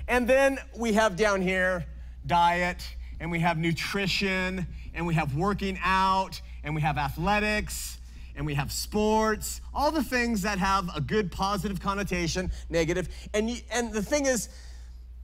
[0.08, 1.86] And then we have down here
[2.26, 7.98] diet, and we have nutrition, and we have working out, and we have athletics,
[8.36, 13.08] and we have sports, all the things that have a good positive connotation, negative.
[13.32, 14.50] And, you, and the thing is,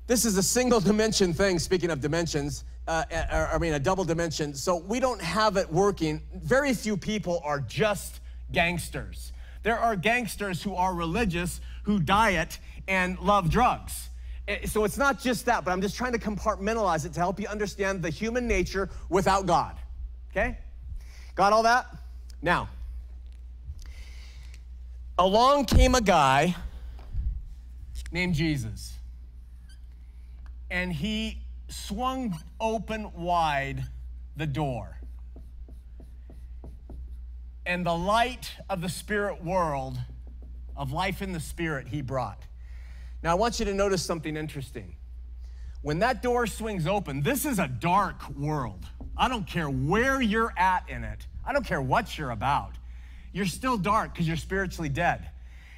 [0.06, 3.04] this is a single dimension thing, speaking of dimensions, uh,
[3.52, 4.54] I mean, a double dimension.
[4.54, 6.20] So we don't have it working.
[6.34, 8.20] Very few people are just
[8.50, 9.32] gangsters.
[9.62, 14.08] There are gangsters who are religious, who diet, and love drugs.
[14.48, 17.38] Eh, So it's not just that, but I'm just trying to compartmentalize it to help
[17.40, 19.76] you understand the human nature without God.
[20.30, 20.58] Okay?
[21.34, 21.86] Got all that?
[22.40, 22.68] Now,
[25.18, 26.56] along came a guy
[28.10, 28.94] named Jesus,
[30.70, 31.38] and he
[31.68, 33.84] swung open wide
[34.36, 34.98] the door.
[37.64, 39.98] And the light of the spirit world,
[40.76, 42.42] of life in the spirit, he brought.
[43.22, 44.96] Now, I want you to notice something interesting.
[45.82, 48.84] When that door swings open, this is a dark world.
[49.16, 52.72] I don't care where you're at in it, I don't care what you're about.
[53.32, 55.30] You're still dark because you're spiritually dead.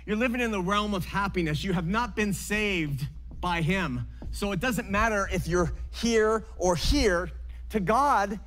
[0.06, 1.62] You're living in the realm of happiness.
[1.62, 3.06] You have not been saved
[3.40, 4.06] by Him.
[4.32, 7.30] So it doesn't matter if you're here or here.
[7.70, 8.40] To God,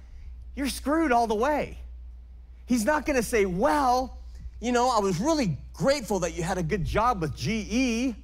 [0.55, 1.79] you're screwed all the way.
[2.65, 4.19] He's not going to say, Well,
[4.59, 8.15] you know, I was really grateful that you had a good job with GE,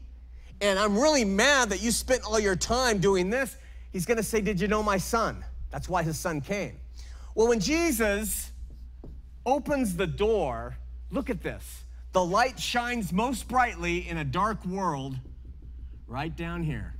[0.63, 3.57] and I'm really mad that you spent all your time doing this.
[3.91, 5.43] He's going to say, Did you know my son?
[5.71, 6.79] That's why his son came.
[7.35, 8.49] Well, when Jesus
[9.45, 10.77] opens the door,
[11.11, 11.83] look at this.
[12.13, 15.15] The light shines most brightly in a dark world
[16.07, 16.93] right down here.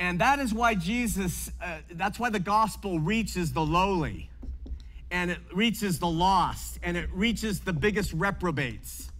[0.00, 4.30] And that is why Jesus, uh, that's why the gospel reaches the lowly,
[5.12, 9.12] and it reaches the lost, and it reaches the biggest reprobates,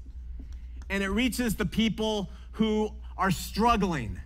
[0.91, 4.21] and it reaches the people who are struggling,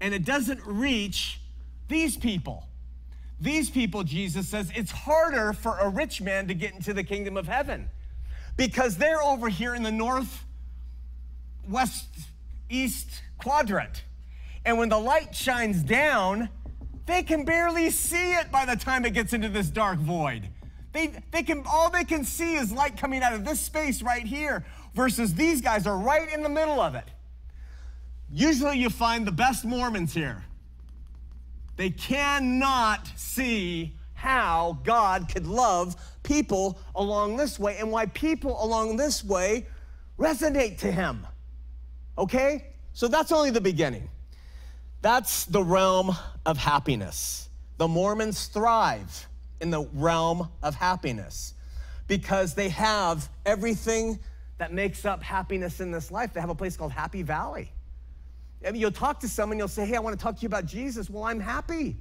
[0.00, 1.40] and it doesn't reach
[1.86, 2.66] these people.
[3.40, 7.36] These people, Jesus says, it's harder for a rich man to get into the kingdom
[7.36, 7.88] of heaven
[8.56, 10.44] because they're over here in the north,
[11.68, 12.08] west,
[12.68, 14.02] east quadrant.
[14.64, 16.48] And when the light shines down,
[17.06, 20.48] they can barely see it by the time it gets into this dark void.
[20.92, 24.26] They, they can all they can see is light coming out of this space right
[24.26, 27.08] here, versus these guys are right in the middle of it.
[28.32, 30.42] Usually you find the best Mormons here.
[31.76, 38.96] They cannot see how God could love people along this way and why people along
[38.96, 39.66] this way
[40.18, 41.26] resonate to Him.
[42.16, 42.68] Okay?
[42.94, 44.08] So that's only the beginning.
[45.02, 46.16] That's the realm
[46.46, 47.48] of happiness.
[47.76, 49.26] The Mormons thrive
[49.60, 51.54] in the realm of happiness
[52.06, 54.18] because they have everything
[54.58, 56.32] that makes up happiness in this life.
[56.32, 57.72] They have a place called Happy Valley.
[58.62, 60.66] Mean, you'll talk to someone, you'll say, Hey, I want to talk to you about
[60.66, 61.10] Jesus.
[61.10, 61.96] Well, I'm happy.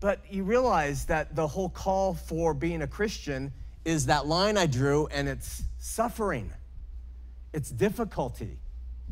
[0.00, 3.52] But you realize that the whole call for being a Christian
[3.84, 6.52] is that line I drew, and it's suffering,
[7.52, 8.58] it's difficulty,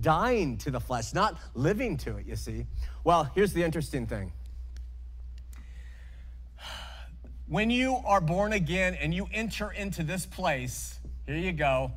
[0.00, 2.66] dying to the flesh, not living to it, you see.
[3.04, 4.32] Well, here's the interesting thing.
[7.46, 11.92] When you are born again and you enter into this place, here you go,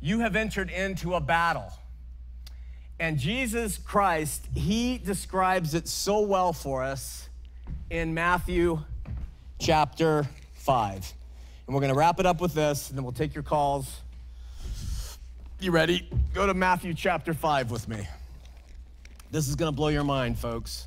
[0.00, 1.72] you have entered into a battle.
[3.00, 7.28] And Jesus Christ, he describes it so well for us
[7.90, 8.80] in Matthew
[9.58, 11.12] chapter 5.
[11.66, 14.00] And we're going to wrap it up with this, and then we'll take your calls.
[15.60, 16.08] You ready?
[16.34, 18.06] Go to Matthew chapter 5 with me.
[19.30, 20.86] This is going to blow your mind, folks.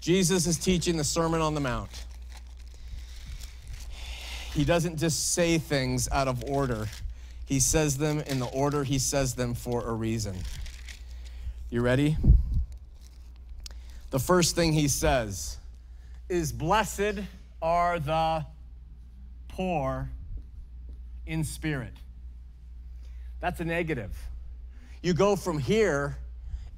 [0.00, 1.90] Jesus is teaching the Sermon on the Mount.
[4.54, 6.86] He doesn't just say things out of order.
[7.46, 10.36] He says them in the order he says them for a reason.
[11.70, 12.16] You ready?
[14.10, 15.56] The first thing he says
[16.28, 17.20] is Blessed
[17.62, 18.44] are the
[19.48, 20.10] poor
[21.26, 21.94] in spirit.
[23.40, 24.14] That's a negative.
[25.02, 26.16] You go from here,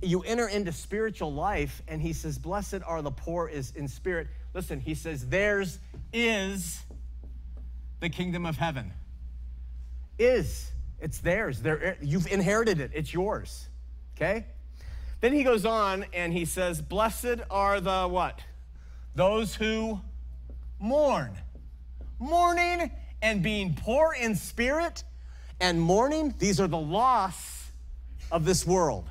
[0.00, 4.28] you enter into spiritual life, and he says, Blessed are the poor is in spirit.
[4.54, 5.78] Listen, he says, Theirs
[6.12, 6.80] is
[8.00, 8.92] the kingdom of heaven.
[10.18, 10.70] Is.
[11.00, 11.60] It's theirs.
[11.60, 12.90] They're, you've inherited it.
[12.94, 13.68] It's yours.
[14.16, 14.46] Okay?
[15.20, 18.40] Then he goes on and he says, Blessed are the what?
[19.14, 20.00] Those who
[20.78, 21.36] mourn.
[22.18, 22.90] Mourning
[23.22, 25.02] and being poor in spirit
[25.60, 27.70] and mourning, these are the loss
[28.30, 29.10] of this world.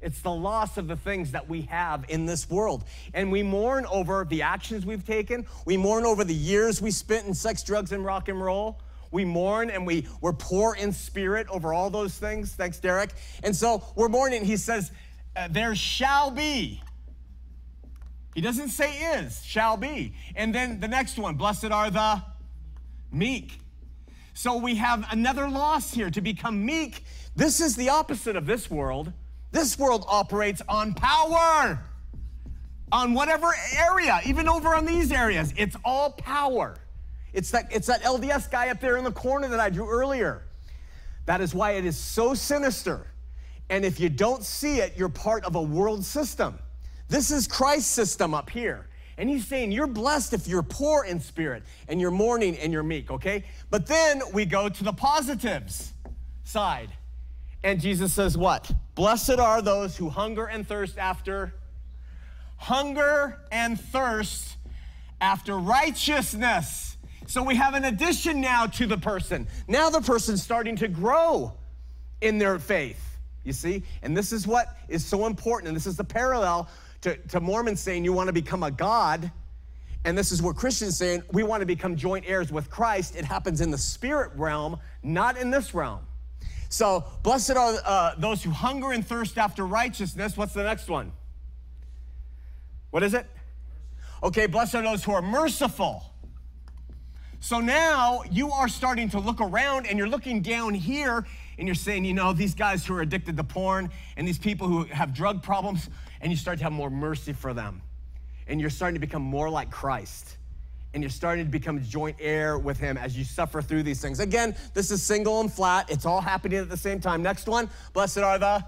[0.00, 2.84] It's the loss of the things that we have in this world.
[3.14, 5.46] And we mourn over the actions we've taken.
[5.64, 8.80] We mourn over the years we spent in sex, drugs, and rock and roll.
[9.10, 12.52] We mourn and we, we're poor in spirit over all those things.
[12.52, 13.10] Thanks, Derek.
[13.42, 14.44] And so we're mourning.
[14.44, 14.92] He says,
[15.34, 16.82] uh, There shall be
[18.34, 20.14] He doesn't say is, shall be.
[20.34, 22.22] And then the next one, blessed are the
[23.10, 23.58] meek.
[24.34, 27.02] So we have another loss here to become meek.
[27.34, 29.12] This is the opposite of this world.
[29.52, 31.80] This world operates on power,
[32.92, 35.52] on whatever area, even over on these areas.
[35.56, 36.76] It's all power.
[37.32, 40.42] It's that, it's that LDS guy up there in the corner that I drew earlier.
[41.26, 43.06] That is why it is so sinister.
[43.68, 46.58] And if you don't see it, you're part of a world system.
[47.08, 48.86] This is Christ's system up here.
[49.18, 52.82] And he's saying, You're blessed if you're poor in spirit and you're mourning and you're
[52.82, 53.44] meek, okay?
[53.70, 55.92] But then we go to the positives
[56.44, 56.90] side.
[57.62, 58.70] And Jesus says, What?
[58.94, 61.54] Blessed are those who hunger and thirst after
[62.56, 64.56] hunger and thirst
[65.20, 66.96] after righteousness.
[67.26, 69.46] So we have an addition now to the person.
[69.66, 71.52] Now the person's starting to grow
[72.20, 73.82] in their faith, you see?
[74.02, 75.68] And this is what is so important.
[75.68, 76.68] And this is the parallel
[77.02, 79.30] to, to Mormons saying you want to become a God.
[80.04, 83.16] And this is what Christians saying we want to become joint heirs with Christ.
[83.16, 86.05] It happens in the spirit realm, not in this realm.
[86.76, 90.36] So, blessed are uh, those who hunger and thirst after righteousness.
[90.36, 91.10] What's the next one?
[92.90, 93.24] What is it?
[94.22, 96.04] Okay, blessed are those who are merciful.
[97.40, 101.24] So now you are starting to look around and you're looking down here
[101.56, 104.68] and you're saying, you know, these guys who are addicted to porn and these people
[104.68, 105.88] who have drug problems,
[106.20, 107.80] and you start to have more mercy for them.
[108.48, 110.36] And you're starting to become more like Christ.
[110.96, 114.18] And you're starting to become joint heir with him as you suffer through these things.
[114.18, 115.90] Again, this is single and flat.
[115.90, 117.22] It's all happening at the same time.
[117.22, 118.64] Next one, blessed are the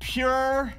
[0.00, 0.72] pure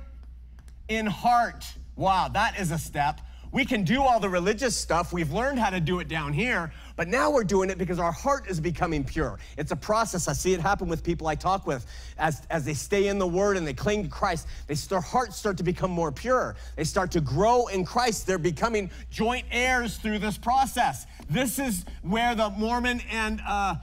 [0.88, 1.72] in heart.
[1.95, 3.22] Wow, that is a step.
[3.58, 5.12] We can do all the religious stuff.
[5.12, 8.12] We've learned how to do it down here, but now we're doing it because our
[8.12, 9.39] heart is becoming pure.
[9.58, 10.28] It's a process.
[10.28, 11.84] I see it happen with people I talk with
[12.20, 14.45] as, as they stay in the Word and they cling to Christ.
[14.68, 16.55] They, their hearts start to become more pure.
[16.76, 18.28] They start to grow in Christ.
[18.28, 21.08] They're becoming joint heirs through this process.
[21.28, 23.78] This is where the Mormon and uh,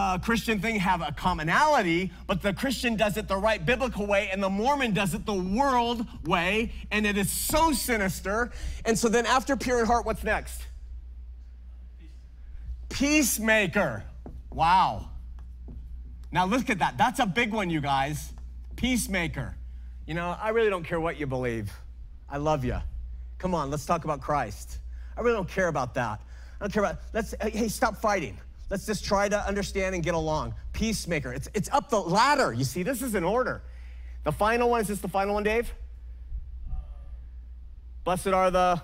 [0.00, 4.30] uh, Christian thing have a commonality, but the Christian does it the right biblical way,
[4.32, 8.50] and the Mormon does it the world way, and it is so sinister.
[8.86, 10.62] And so then, after pure in heart, what's next?
[12.88, 14.02] Peacemaker.
[14.50, 15.10] Wow.
[16.32, 16.96] Now, look at that.
[16.96, 18.32] That's a big one, you guys.
[18.76, 19.54] Peacemaker.
[20.06, 21.70] You know, I really don't care what you believe.
[22.26, 22.78] I love you.
[23.36, 24.78] Come on, let's talk about Christ.
[25.16, 26.22] I really don't care about that.
[26.58, 28.38] I don't care about, let's, hey, stop fighting.
[28.70, 30.54] Let's just try to understand and get along.
[30.72, 31.32] Peacemaker.
[31.32, 32.52] It's, it's up the ladder.
[32.52, 33.62] You see, this is in order.
[34.22, 35.74] The final one, is this the final one, Dave?
[38.04, 38.80] Blessed are the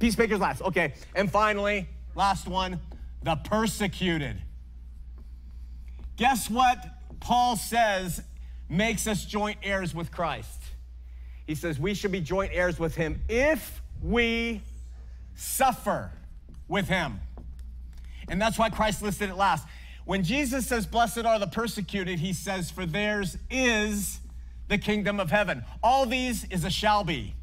[0.00, 0.62] peacemakers last.
[0.62, 0.94] Okay.
[1.14, 2.80] And finally, last one,
[3.22, 4.42] the persecuted.
[6.16, 6.84] Guess what
[7.20, 8.22] Paul says
[8.68, 10.60] makes us joint heirs with Christ?
[11.46, 14.62] He says we should be joint heirs with him if we
[15.36, 16.10] suffer
[16.68, 17.20] with him.
[18.28, 19.66] And that's why Christ listed it last.
[20.04, 24.20] When Jesus says, Blessed are the persecuted, he says, For theirs is
[24.68, 25.64] the kingdom of heaven.
[25.82, 27.34] All these is a shall be,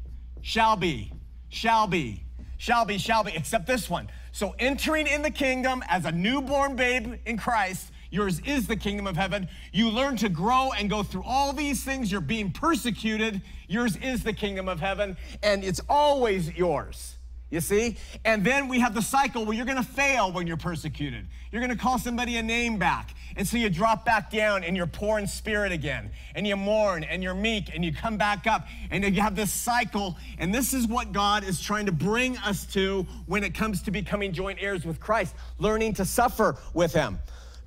[0.42, 1.12] shall be,
[1.48, 2.22] shall be,
[2.58, 4.08] shall be, shall be, except this one.
[4.32, 9.06] So entering in the kingdom as a newborn babe in Christ, yours is the kingdom
[9.06, 9.48] of heaven.
[9.72, 12.10] You learn to grow and go through all these things.
[12.10, 13.42] You're being persecuted.
[13.68, 17.13] Yours is the kingdom of heaven, and it's always yours.
[17.50, 17.96] You see?
[18.24, 21.26] And then we have the cycle where you're gonna fail when you're persecuted.
[21.52, 23.14] You're gonna call somebody a name back.
[23.36, 26.10] And so you drop back down and you're poor in spirit again.
[26.34, 28.66] And you mourn and you're meek and you come back up.
[28.90, 30.16] And you have this cycle.
[30.38, 33.90] And this is what God is trying to bring us to when it comes to
[33.90, 37.18] becoming joint heirs with Christ, learning to suffer with Him.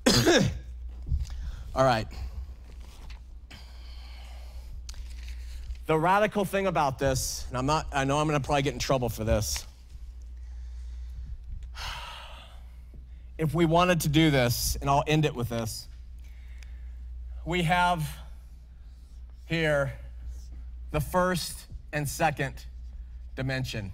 [1.74, 2.08] All right.
[5.86, 8.78] The radical thing about this, and I'm not, I know I'm gonna probably get in
[8.78, 9.66] trouble for this.
[13.38, 15.88] If we wanted to do this, and I'll end it with this,
[17.44, 18.06] we have
[19.46, 19.92] here
[20.90, 22.64] the first and second
[23.36, 23.92] dimension.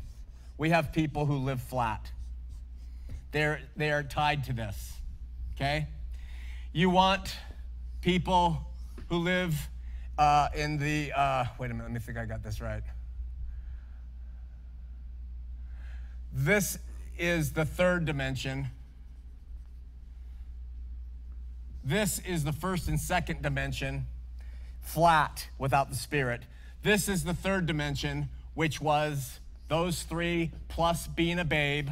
[0.57, 2.11] We have people who live flat.
[3.33, 4.95] They're, they are tied to this,
[5.55, 5.89] okay?
[6.73, 7.37] You want
[8.01, 8.67] people
[9.09, 9.69] who live
[10.17, 12.83] uh, in the, uh, wait a minute, let me think I got this right.
[16.33, 16.79] This
[17.19, 18.69] is the third dimension.
[21.85, 24.07] This is the first and second dimension,
[24.81, 26.41] flat without the Spirit.
[26.83, 31.91] This is the third dimension, which was those three plus being a babe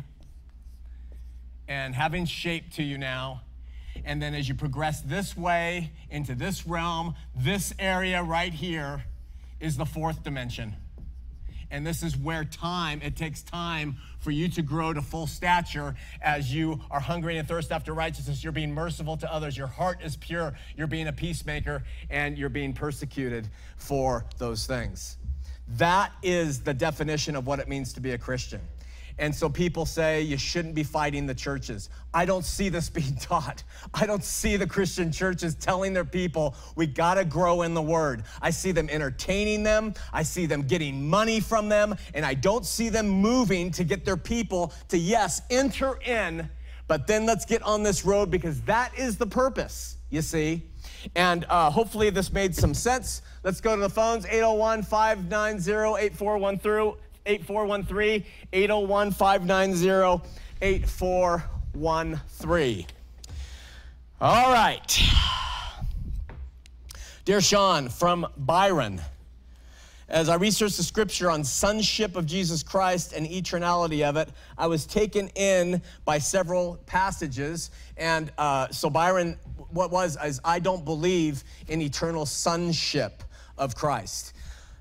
[1.69, 3.43] and having shape to you now.
[4.03, 9.05] And then as you progress this way into this realm, this area right here
[9.61, 10.75] is the fourth dimension.
[11.73, 15.97] And this is where time, it takes time for you to grow to full stature
[16.21, 18.45] as you are hungry and thirst after righteousness.
[18.45, 19.57] You're being merciful to others.
[19.57, 20.53] Your heart is pure.
[20.77, 23.49] You're being a peacemaker and you're being persecuted
[23.79, 25.17] for those things.
[25.79, 28.61] That is the definition of what it means to be a Christian.
[29.19, 31.91] And so people say you shouldn't be fighting the churches.
[32.15, 33.63] I don't see this being taught.
[33.95, 37.83] I don't see the Christian churches telling their people we got to grow in the
[37.83, 38.25] word.
[38.41, 42.65] I see them entertaining them, I see them getting money from them, and I don't
[42.67, 46.49] see them moving to get their people to, yes, enter in,
[46.87, 50.65] but then let's get on this road because that is the purpose, you see.
[51.17, 53.23] And uh, hopefully this made some sense.
[53.43, 56.95] Let's go to the phones 801 590 8413.
[57.27, 60.29] 8413 801 590
[60.61, 62.87] 8413.
[64.21, 65.03] All right.
[67.25, 69.01] Dear Shawn from Byron,
[70.09, 74.67] as I researched the scripture on sonship of Jesus Christ and eternality of it, I
[74.67, 77.71] was taken in by several passages.
[77.97, 79.39] And uh, so Byron,
[79.71, 83.23] what was is I don't believe in eternal sonship
[83.57, 84.35] of Christ.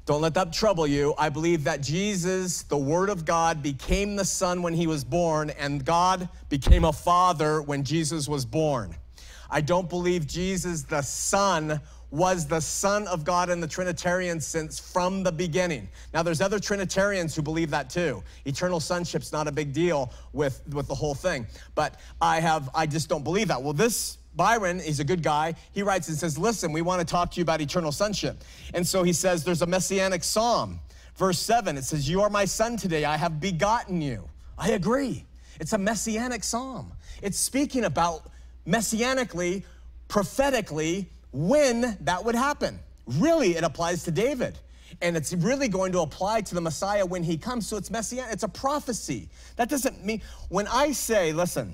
[0.06, 1.14] Don't let that trouble you.
[1.18, 5.52] I believe that Jesus, the Word of God, became the Son when he was born,
[5.52, 8.96] and God became a Father when Jesus was born.
[9.50, 11.80] I don't believe Jesus, the Son,
[12.10, 15.88] was the Son of God in the Trinitarian sense from the beginning.
[16.14, 18.22] Now, there's other Trinitarians who believe that too.
[18.46, 21.48] Eternal sonship's not a big deal with, with the whole thing.
[21.74, 23.62] But I have, I just don't believe that.
[23.62, 25.56] Well, this Byron, he's a good guy.
[25.74, 28.44] He writes and says, Listen, we want to talk to you about eternal sonship.
[28.74, 30.80] And so he says, There's a messianic psalm.
[31.16, 33.06] Verse 7, it says, You are my son today.
[33.06, 34.28] I have begotten you.
[34.58, 35.26] I agree.
[35.60, 36.92] It's a messianic psalm.
[37.22, 38.32] It's speaking about
[38.68, 39.64] messianically,
[40.08, 42.80] prophetically, when that would happen.
[43.06, 44.58] Really, it applies to David.
[45.02, 47.68] And it's really going to apply to the Messiah when he comes.
[47.68, 49.30] So it's messianic, it's a prophecy.
[49.56, 51.74] That doesn't mean, when I say, listen,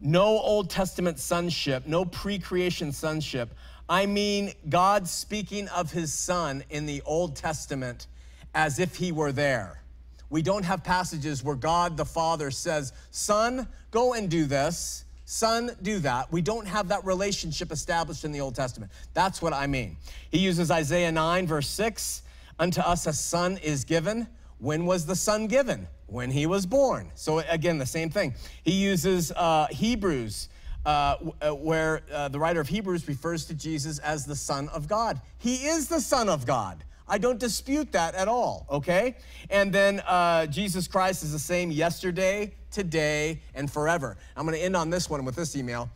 [0.00, 3.54] no Old Testament sonship, no pre creation sonship.
[3.88, 8.06] I mean God speaking of his son in the Old Testament
[8.54, 9.82] as if he were there.
[10.30, 15.04] We don't have passages where God the Father says, Son, go and do this.
[15.24, 16.30] Son, do that.
[16.32, 18.90] We don't have that relationship established in the Old Testament.
[19.12, 19.96] That's what I mean.
[20.30, 22.22] He uses Isaiah 9, verse 6
[22.58, 24.26] Unto us a son is given.
[24.58, 25.88] When was the son given?
[26.10, 27.10] When he was born.
[27.14, 28.34] So, again, the same thing.
[28.62, 30.48] He uses uh, Hebrews,
[30.84, 34.88] uh, uh, where uh, the writer of Hebrews refers to Jesus as the Son of
[34.88, 35.20] God.
[35.38, 36.84] He is the Son of God.
[37.06, 39.16] I don't dispute that at all, okay?
[39.50, 44.16] And then uh, Jesus Christ is the same yesterday, today, and forever.
[44.36, 45.90] I'm to end on this one with this email.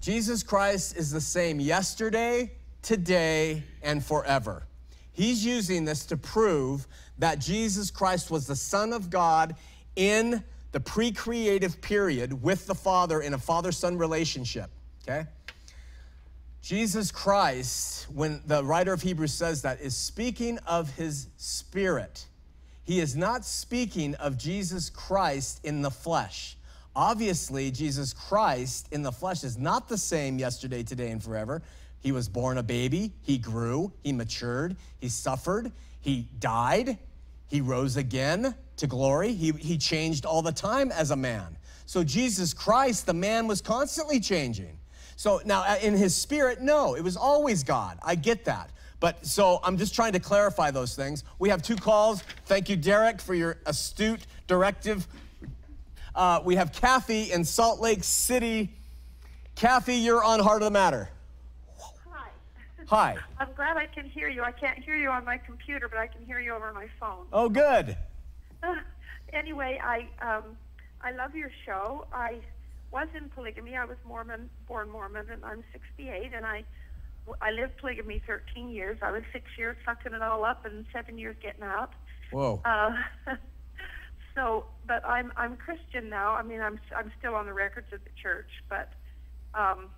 [0.00, 2.52] Jesus Christ is the same yesterday,
[2.82, 4.64] today, and forever.
[5.18, 6.86] He's using this to prove
[7.18, 9.56] that Jesus Christ was the Son of God
[9.96, 14.70] in the pre creative period with the Father in a father son relationship.
[15.02, 15.26] Okay?
[16.62, 22.24] Jesus Christ, when the writer of Hebrews says that, is speaking of his spirit.
[22.84, 26.56] He is not speaking of Jesus Christ in the flesh.
[26.94, 31.60] Obviously, Jesus Christ in the flesh is not the same yesterday, today, and forever.
[32.00, 36.98] He was born a baby, he grew, he matured, he suffered, he died,
[37.48, 39.32] he rose again to glory.
[39.32, 41.56] He, he changed all the time as a man.
[41.86, 44.78] So Jesus Christ, the man, was constantly changing.
[45.16, 47.98] So now uh, in his spirit, no, it was always God.
[48.02, 48.70] I get that.
[49.00, 51.24] But so I'm just trying to clarify those things.
[51.38, 52.22] We have two calls.
[52.46, 55.06] Thank you, Derek, for your astute directive.
[56.14, 58.72] Uh, we have Kathy in Salt Lake City.
[59.54, 61.10] Kathy, you're on Heart of the Matter.
[62.88, 63.16] Hi.
[63.38, 64.42] I'm glad I can hear you.
[64.42, 67.26] I can't hear you on my computer, but I can hear you over my phone.
[67.34, 67.96] Oh, good.
[69.32, 70.56] anyway, I um,
[71.02, 72.06] I love your show.
[72.14, 72.38] I
[72.90, 73.76] was in polygamy.
[73.76, 76.64] I was Mormon, born Mormon, and I'm 68, and I
[77.42, 78.98] I lived polygamy 13 years.
[79.02, 81.92] I was six years sucking it all up, and seven years getting out.
[82.30, 82.62] Whoa.
[82.64, 82.92] Uh,
[84.34, 86.34] so, but I'm I'm Christian now.
[86.34, 88.94] I mean, I'm I'm still on the records of the church, but
[89.54, 89.90] um,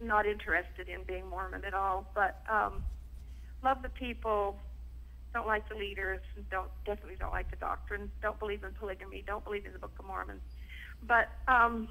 [0.00, 2.82] not interested in being Mormon at all, but um,
[3.62, 4.56] love the people.
[5.34, 6.20] Don't like the leaders.
[6.50, 8.10] Don't definitely don't like the doctrine.
[8.22, 9.22] Don't believe in polygamy.
[9.26, 10.40] Don't believe in the Book of Mormon.
[11.06, 11.88] But um,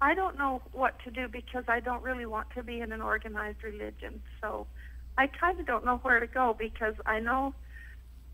[0.00, 3.00] I don't know what to do because I don't really want to be in an
[3.00, 4.22] organized religion.
[4.40, 4.66] So
[5.18, 7.54] I kind of don't know where to go because I know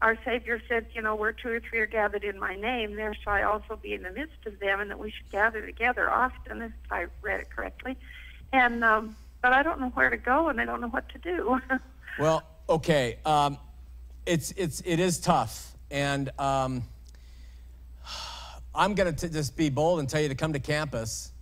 [0.03, 3.15] our Savior said, you know, where two or three are gathered in my name, there
[3.15, 6.11] shall I also be in the midst of them, and that we should gather together
[6.11, 7.97] often, if I read it correctly.
[8.53, 11.19] And um, but I don't know where to go, and I don't know what to
[11.19, 11.61] do.
[12.19, 13.59] well, okay, um,
[14.27, 16.85] it's it's it is tough, and um,
[18.75, 21.33] I'm to just be bold and tell you to come to campus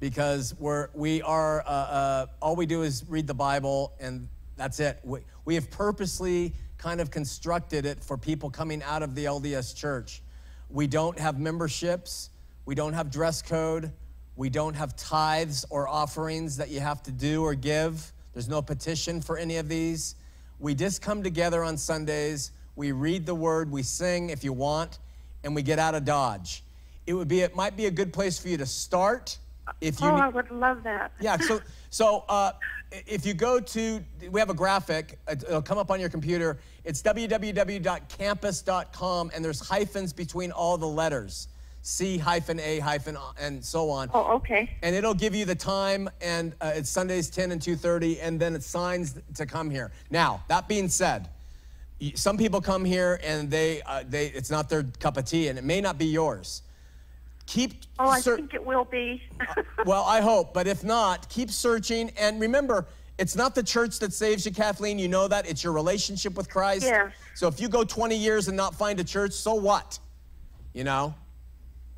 [0.00, 4.80] because we're we are uh, uh, all we do is read the Bible and that's
[4.80, 4.98] it.
[5.04, 9.74] We, we have purposely kind of constructed it for people coming out of the LDS
[9.74, 10.22] church.
[10.68, 12.30] We don't have memberships.
[12.66, 13.92] We don't have dress code.
[14.40, 18.10] We don't have tithes or offerings that you have to do or give.
[18.32, 20.14] There's no petition for any of these.
[20.58, 22.50] We just come together on Sundays.
[22.74, 23.70] We read the word.
[23.70, 24.98] We sing if you want,
[25.44, 26.64] and we get out of Dodge.
[27.06, 27.40] It would be.
[27.40, 29.36] It might be a good place for you to start
[29.82, 30.08] if you.
[30.08, 31.12] oh, I would love that.
[31.20, 31.36] yeah.
[31.36, 31.60] So,
[31.90, 32.52] so uh,
[32.92, 35.18] if you go to, we have a graphic.
[35.28, 36.56] it- It'll come up on your computer.
[36.86, 41.48] It's www.campus.com, and there's hyphens between all the letters,
[41.82, 44.10] C hyphen A hyphen uh, and so on.
[44.12, 44.76] Oh, okay.
[44.82, 48.54] And it'll give you the time, and uh, it's Sundays 10 and 2:30, and then
[48.54, 49.90] it signs to come here.
[50.10, 51.28] Now, that being said,
[52.14, 55.58] some people come here and they, uh, they, it's not their cup of tea, and
[55.58, 56.62] it may not be yours.
[57.46, 57.74] Keep.
[57.98, 59.22] Oh, I think it will be.
[59.86, 62.10] well, I hope, but if not, keep searching.
[62.16, 62.86] And remember,
[63.18, 64.98] it's not the church that saves you, Kathleen.
[64.98, 65.48] You know that.
[65.48, 66.84] It's your relationship with Christ.
[66.84, 67.12] Yes.
[67.34, 69.98] So if you go 20 years and not find a church, so what?
[70.74, 71.14] You know?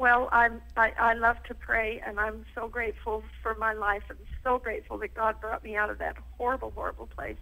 [0.03, 4.18] Well, I'm, I, I love to pray, and I'm so grateful for my life, and
[4.42, 7.36] so grateful that God brought me out of that horrible, horrible place.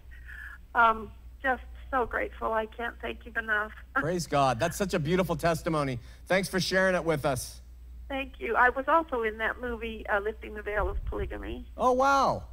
[0.75, 1.09] Um,
[1.41, 2.53] just so grateful.
[2.53, 3.71] I can't thank you enough.
[3.95, 4.59] Praise God.
[4.59, 5.97] That's such a beautiful testimony.
[6.27, 7.61] Thanks for sharing it with us.
[8.07, 8.55] Thank you.
[8.55, 11.65] I was also in that movie, uh, Lifting the Veil of Polygamy.
[11.77, 12.43] Oh, wow.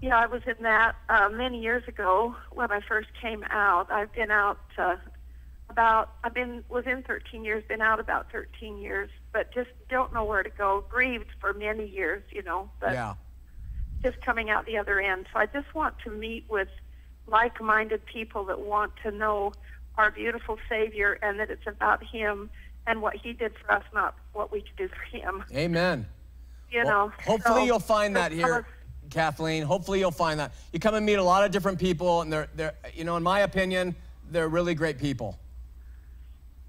[0.00, 3.90] Yeah, I was in that uh, many years ago when I first came out.
[3.90, 4.94] I've been out uh,
[5.70, 10.14] about I've been was in 13 years, been out about 13 years, but just don't
[10.14, 10.82] know where to go.
[10.88, 13.16] Grieved for many years, you know, but Yeah.
[14.02, 15.26] just coming out the other end.
[15.30, 16.68] So I just want to meet with
[17.26, 19.52] like-minded people that want to know
[19.98, 22.48] our beautiful Savior and that it's about Him
[22.86, 25.44] and what He did for us, not what we could do for Him.
[25.54, 26.06] Amen.
[26.70, 27.12] You Well, know.
[27.24, 28.66] hopefully so- you'll find that here,
[29.10, 29.62] Kathleen.
[29.64, 30.52] Hopefully you'll find that.
[30.72, 33.22] You come and meet a lot of different people, and they're, they're you know, in
[33.22, 33.94] my opinion,
[34.30, 35.38] they're really great people.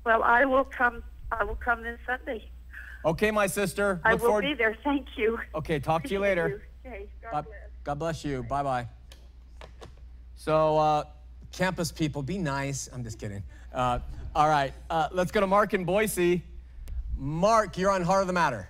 [0.05, 1.01] Well, I will come.
[1.32, 2.47] I will come this Sunday.
[3.07, 4.01] Okay, my sister.
[4.03, 4.75] I Look will forward- be there.
[4.83, 5.39] Thank you.
[5.55, 6.61] Okay, talk to you later.
[6.83, 6.91] you.
[6.91, 7.07] Okay.
[7.21, 7.57] God God, bless.
[7.85, 8.43] God bless you.
[8.43, 8.87] Bye bye.
[10.35, 11.03] So, uh,
[11.53, 12.89] campus people, be nice.
[12.91, 13.43] I'm just kidding.
[13.73, 13.99] Uh,
[14.35, 16.43] all right, uh, let's go to Mark in Boise.
[17.17, 18.67] Mark, you're on Heart of the Matter.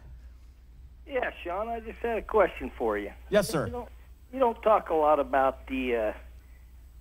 [1.07, 3.11] Yeah, Shawn, I just had a question for you.
[3.29, 3.65] Yes, sir.
[3.65, 3.89] You don't,
[4.33, 6.13] you don't talk a lot about the uh,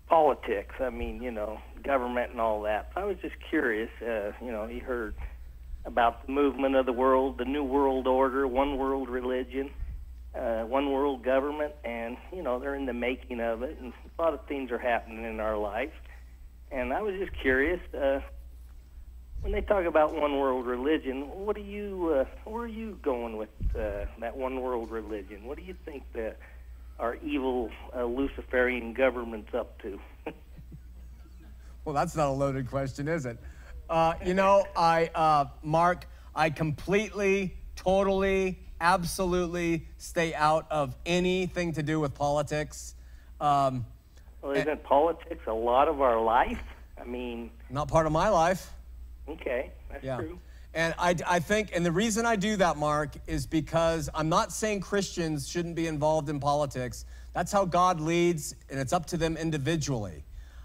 [0.09, 0.75] politics.
[0.81, 2.91] I mean, you know, government and all that.
[2.97, 3.91] I was just curious.
[4.01, 5.15] Uh, you know, you heard
[5.87, 9.71] about the movement of the world, the new world order, one world religion,
[10.35, 14.23] uh, one world government, and you know they're in the making of it, and a
[14.23, 15.93] lot of things are happening in our life.
[16.71, 17.81] And I was just curious.
[17.95, 18.21] Uh,
[19.43, 23.37] when they talk about one world religion, what do you, uh, where are you going
[23.37, 25.45] with uh, that one world religion?
[25.45, 26.39] What do you think that
[26.99, 30.01] our evil uh, Luciferian government's up to?
[31.85, 33.39] Well, that's not a loaded question, is it?
[33.89, 41.83] Uh, you know, I, uh, Mark, I completely, totally, absolutely stay out of anything to
[41.83, 42.95] do with politics.
[43.41, 43.87] Um,
[44.43, 46.63] well, isn't politics a lot of our life?
[47.01, 48.73] I mean, not part of my life.
[49.29, 50.17] okay, that's Yeah.
[50.19, 50.39] true.
[50.75, 54.53] And I, I think, and the reason I do that, Mark, is because I'm not
[54.53, 57.07] saying Christians shouldn't be involved in politics.
[57.33, 60.25] That's how God leads, and it's up to them individually.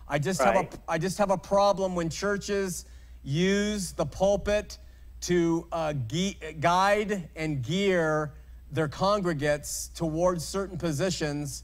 [0.09, 2.85] I just have a, I just have a problem when churches
[3.23, 4.77] use the pulpit
[5.21, 8.33] to uh, gui- guide and gear
[8.71, 11.63] their congregates towards certain positions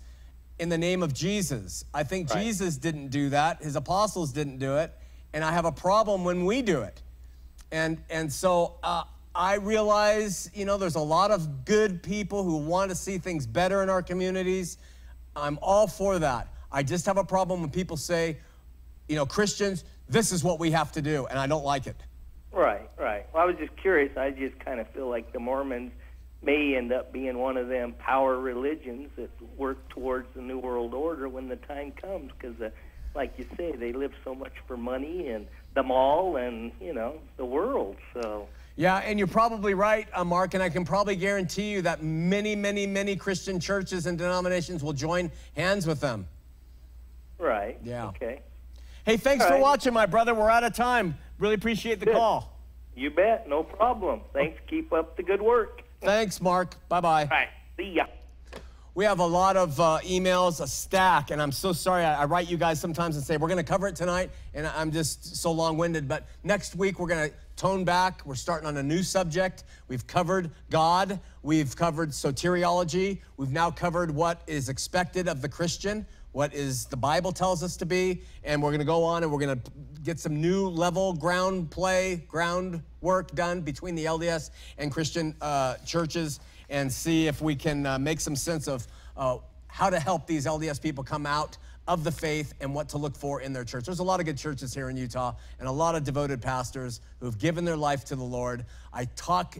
[0.60, 1.86] in the name of Jesus.
[1.94, 2.44] I think Right.
[2.44, 3.62] Jesus didn't do that.
[3.64, 4.94] His apostles didn't do it,
[5.34, 7.02] and I have a problem when we do it.
[7.72, 9.04] And and so uh,
[9.36, 13.46] I realize, you know, there's a lot of good people who want to see things
[13.46, 14.78] better in our communities.
[15.36, 16.48] I'm all for that.
[16.72, 18.38] I just have a problem when people say,
[19.08, 21.96] you know, Christians, this is what we have to do, and I don't like it.
[22.52, 23.26] Right, right.
[23.34, 24.16] Well, I was just curious.
[24.18, 25.92] I just kind of feel like the Mormons
[26.42, 30.94] may end up being one of them power religions that work towards the New World
[30.94, 32.70] Order when the time comes, because, uh,
[33.16, 37.20] like you say, they live so much for money and the mall and you know
[37.38, 37.98] the world.
[38.14, 42.04] So, Yeah, and you're probably right, uh, Mark, and I can probably guarantee you that
[42.04, 46.28] many, many, many Christian churches and denominations will join hands with them.
[47.40, 47.78] right.
[47.84, 48.08] Yeah.
[48.08, 48.42] Okay.
[49.08, 50.36] Hey, thanks All for watching, my brother.
[50.36, 51.18] We're out of time.
[51.40, 52.16] Really appreciate the Good.
[52.16, 52.60] call.
[52.94, 53.48] You bet.
[53.48, 54.20] No problem.
[54.34, 54.60] Thanks.
[54.68, 55.84] Keep up the good work.
[56.02, 56.76] Thanks, Mark.
[56.90, 57.22] Bye bye.
[57.22, 57.48] All right.
[57.78, 58.08] See ya.
[58.96, 62.04] We have a lot of uh, emails, a stack, and I'm so sorry.
[62.04, 64.68] I, I write you guys sometimes and say, we're going to cover it tonight, and
[64.68, 66.10] I'm just so long winded.
[66.10, 68.26] But next week, we're going to tone back.
[68.26, 69.64] We're starting on a new subject.
[69.88, 76.06] We've covered God, we've covered soteriology, we've now covered what is expected of the Christian,
[76.32, 79.32] what is the Bible tells us to be, and we're going to go on and
[79.32, 79.72] we're going to
[80.04, 85.76] get some new level ground play, ground work done between the LDS and Christian uh,
[85.86, 90.28] churches and see if we can uh, make some sense of uh, how to help
[90.28, 91.58] these LDS people come out
[91.88, 93.86] of the faith and what to look for in their church.
[93.86, 97.00] There's a lot of good churches here in Utah and a lot of devoted pastors
[97.20, 98.66] who've given their life to the Lord.
[98.92, 99.58] I talk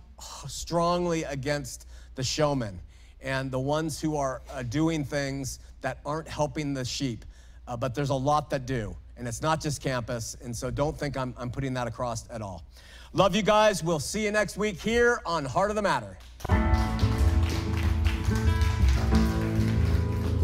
[0.48, 2.82] strongly against the showmen
[3.22, 7.26] and the ones who are uh, doing things that aren't helping the sheep.
[7.68, 8.96] Uh, but there's a lot that do.
[9.18, 10.38] And it's not just campus.
[10.44, 12.64] And so don't think I'm, I'm putting that across at all.
[13.14, 13.84] Love you guys.
[13.84, 16.18] We'll see you next week here on Heart of the Matter.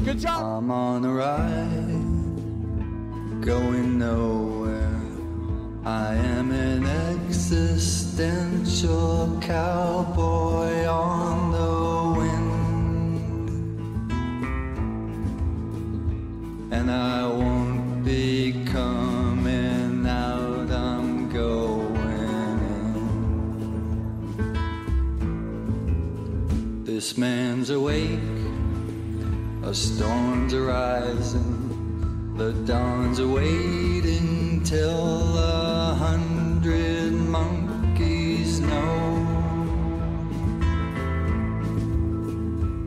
[0.03, 0.43] Good job.
[0.43, 2.01] I'm on a ride,
[3.41, 4.89] going nowhere.
[5.85, 8.19] I am an existential
[9.41, 11.52] cowboy on
[16.83, 22.59] And I won't be coming out, I'm going
[26.75, 26.83] in.
[26.83, 28.19] This man's awake.
[29.63, 39.25] A storm's arising, the dawn's awaiting till a hundred monkeys know.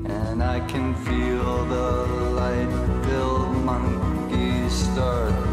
[0.04, 2.06] And I can feel the
[3.66, 5.45] monkey start.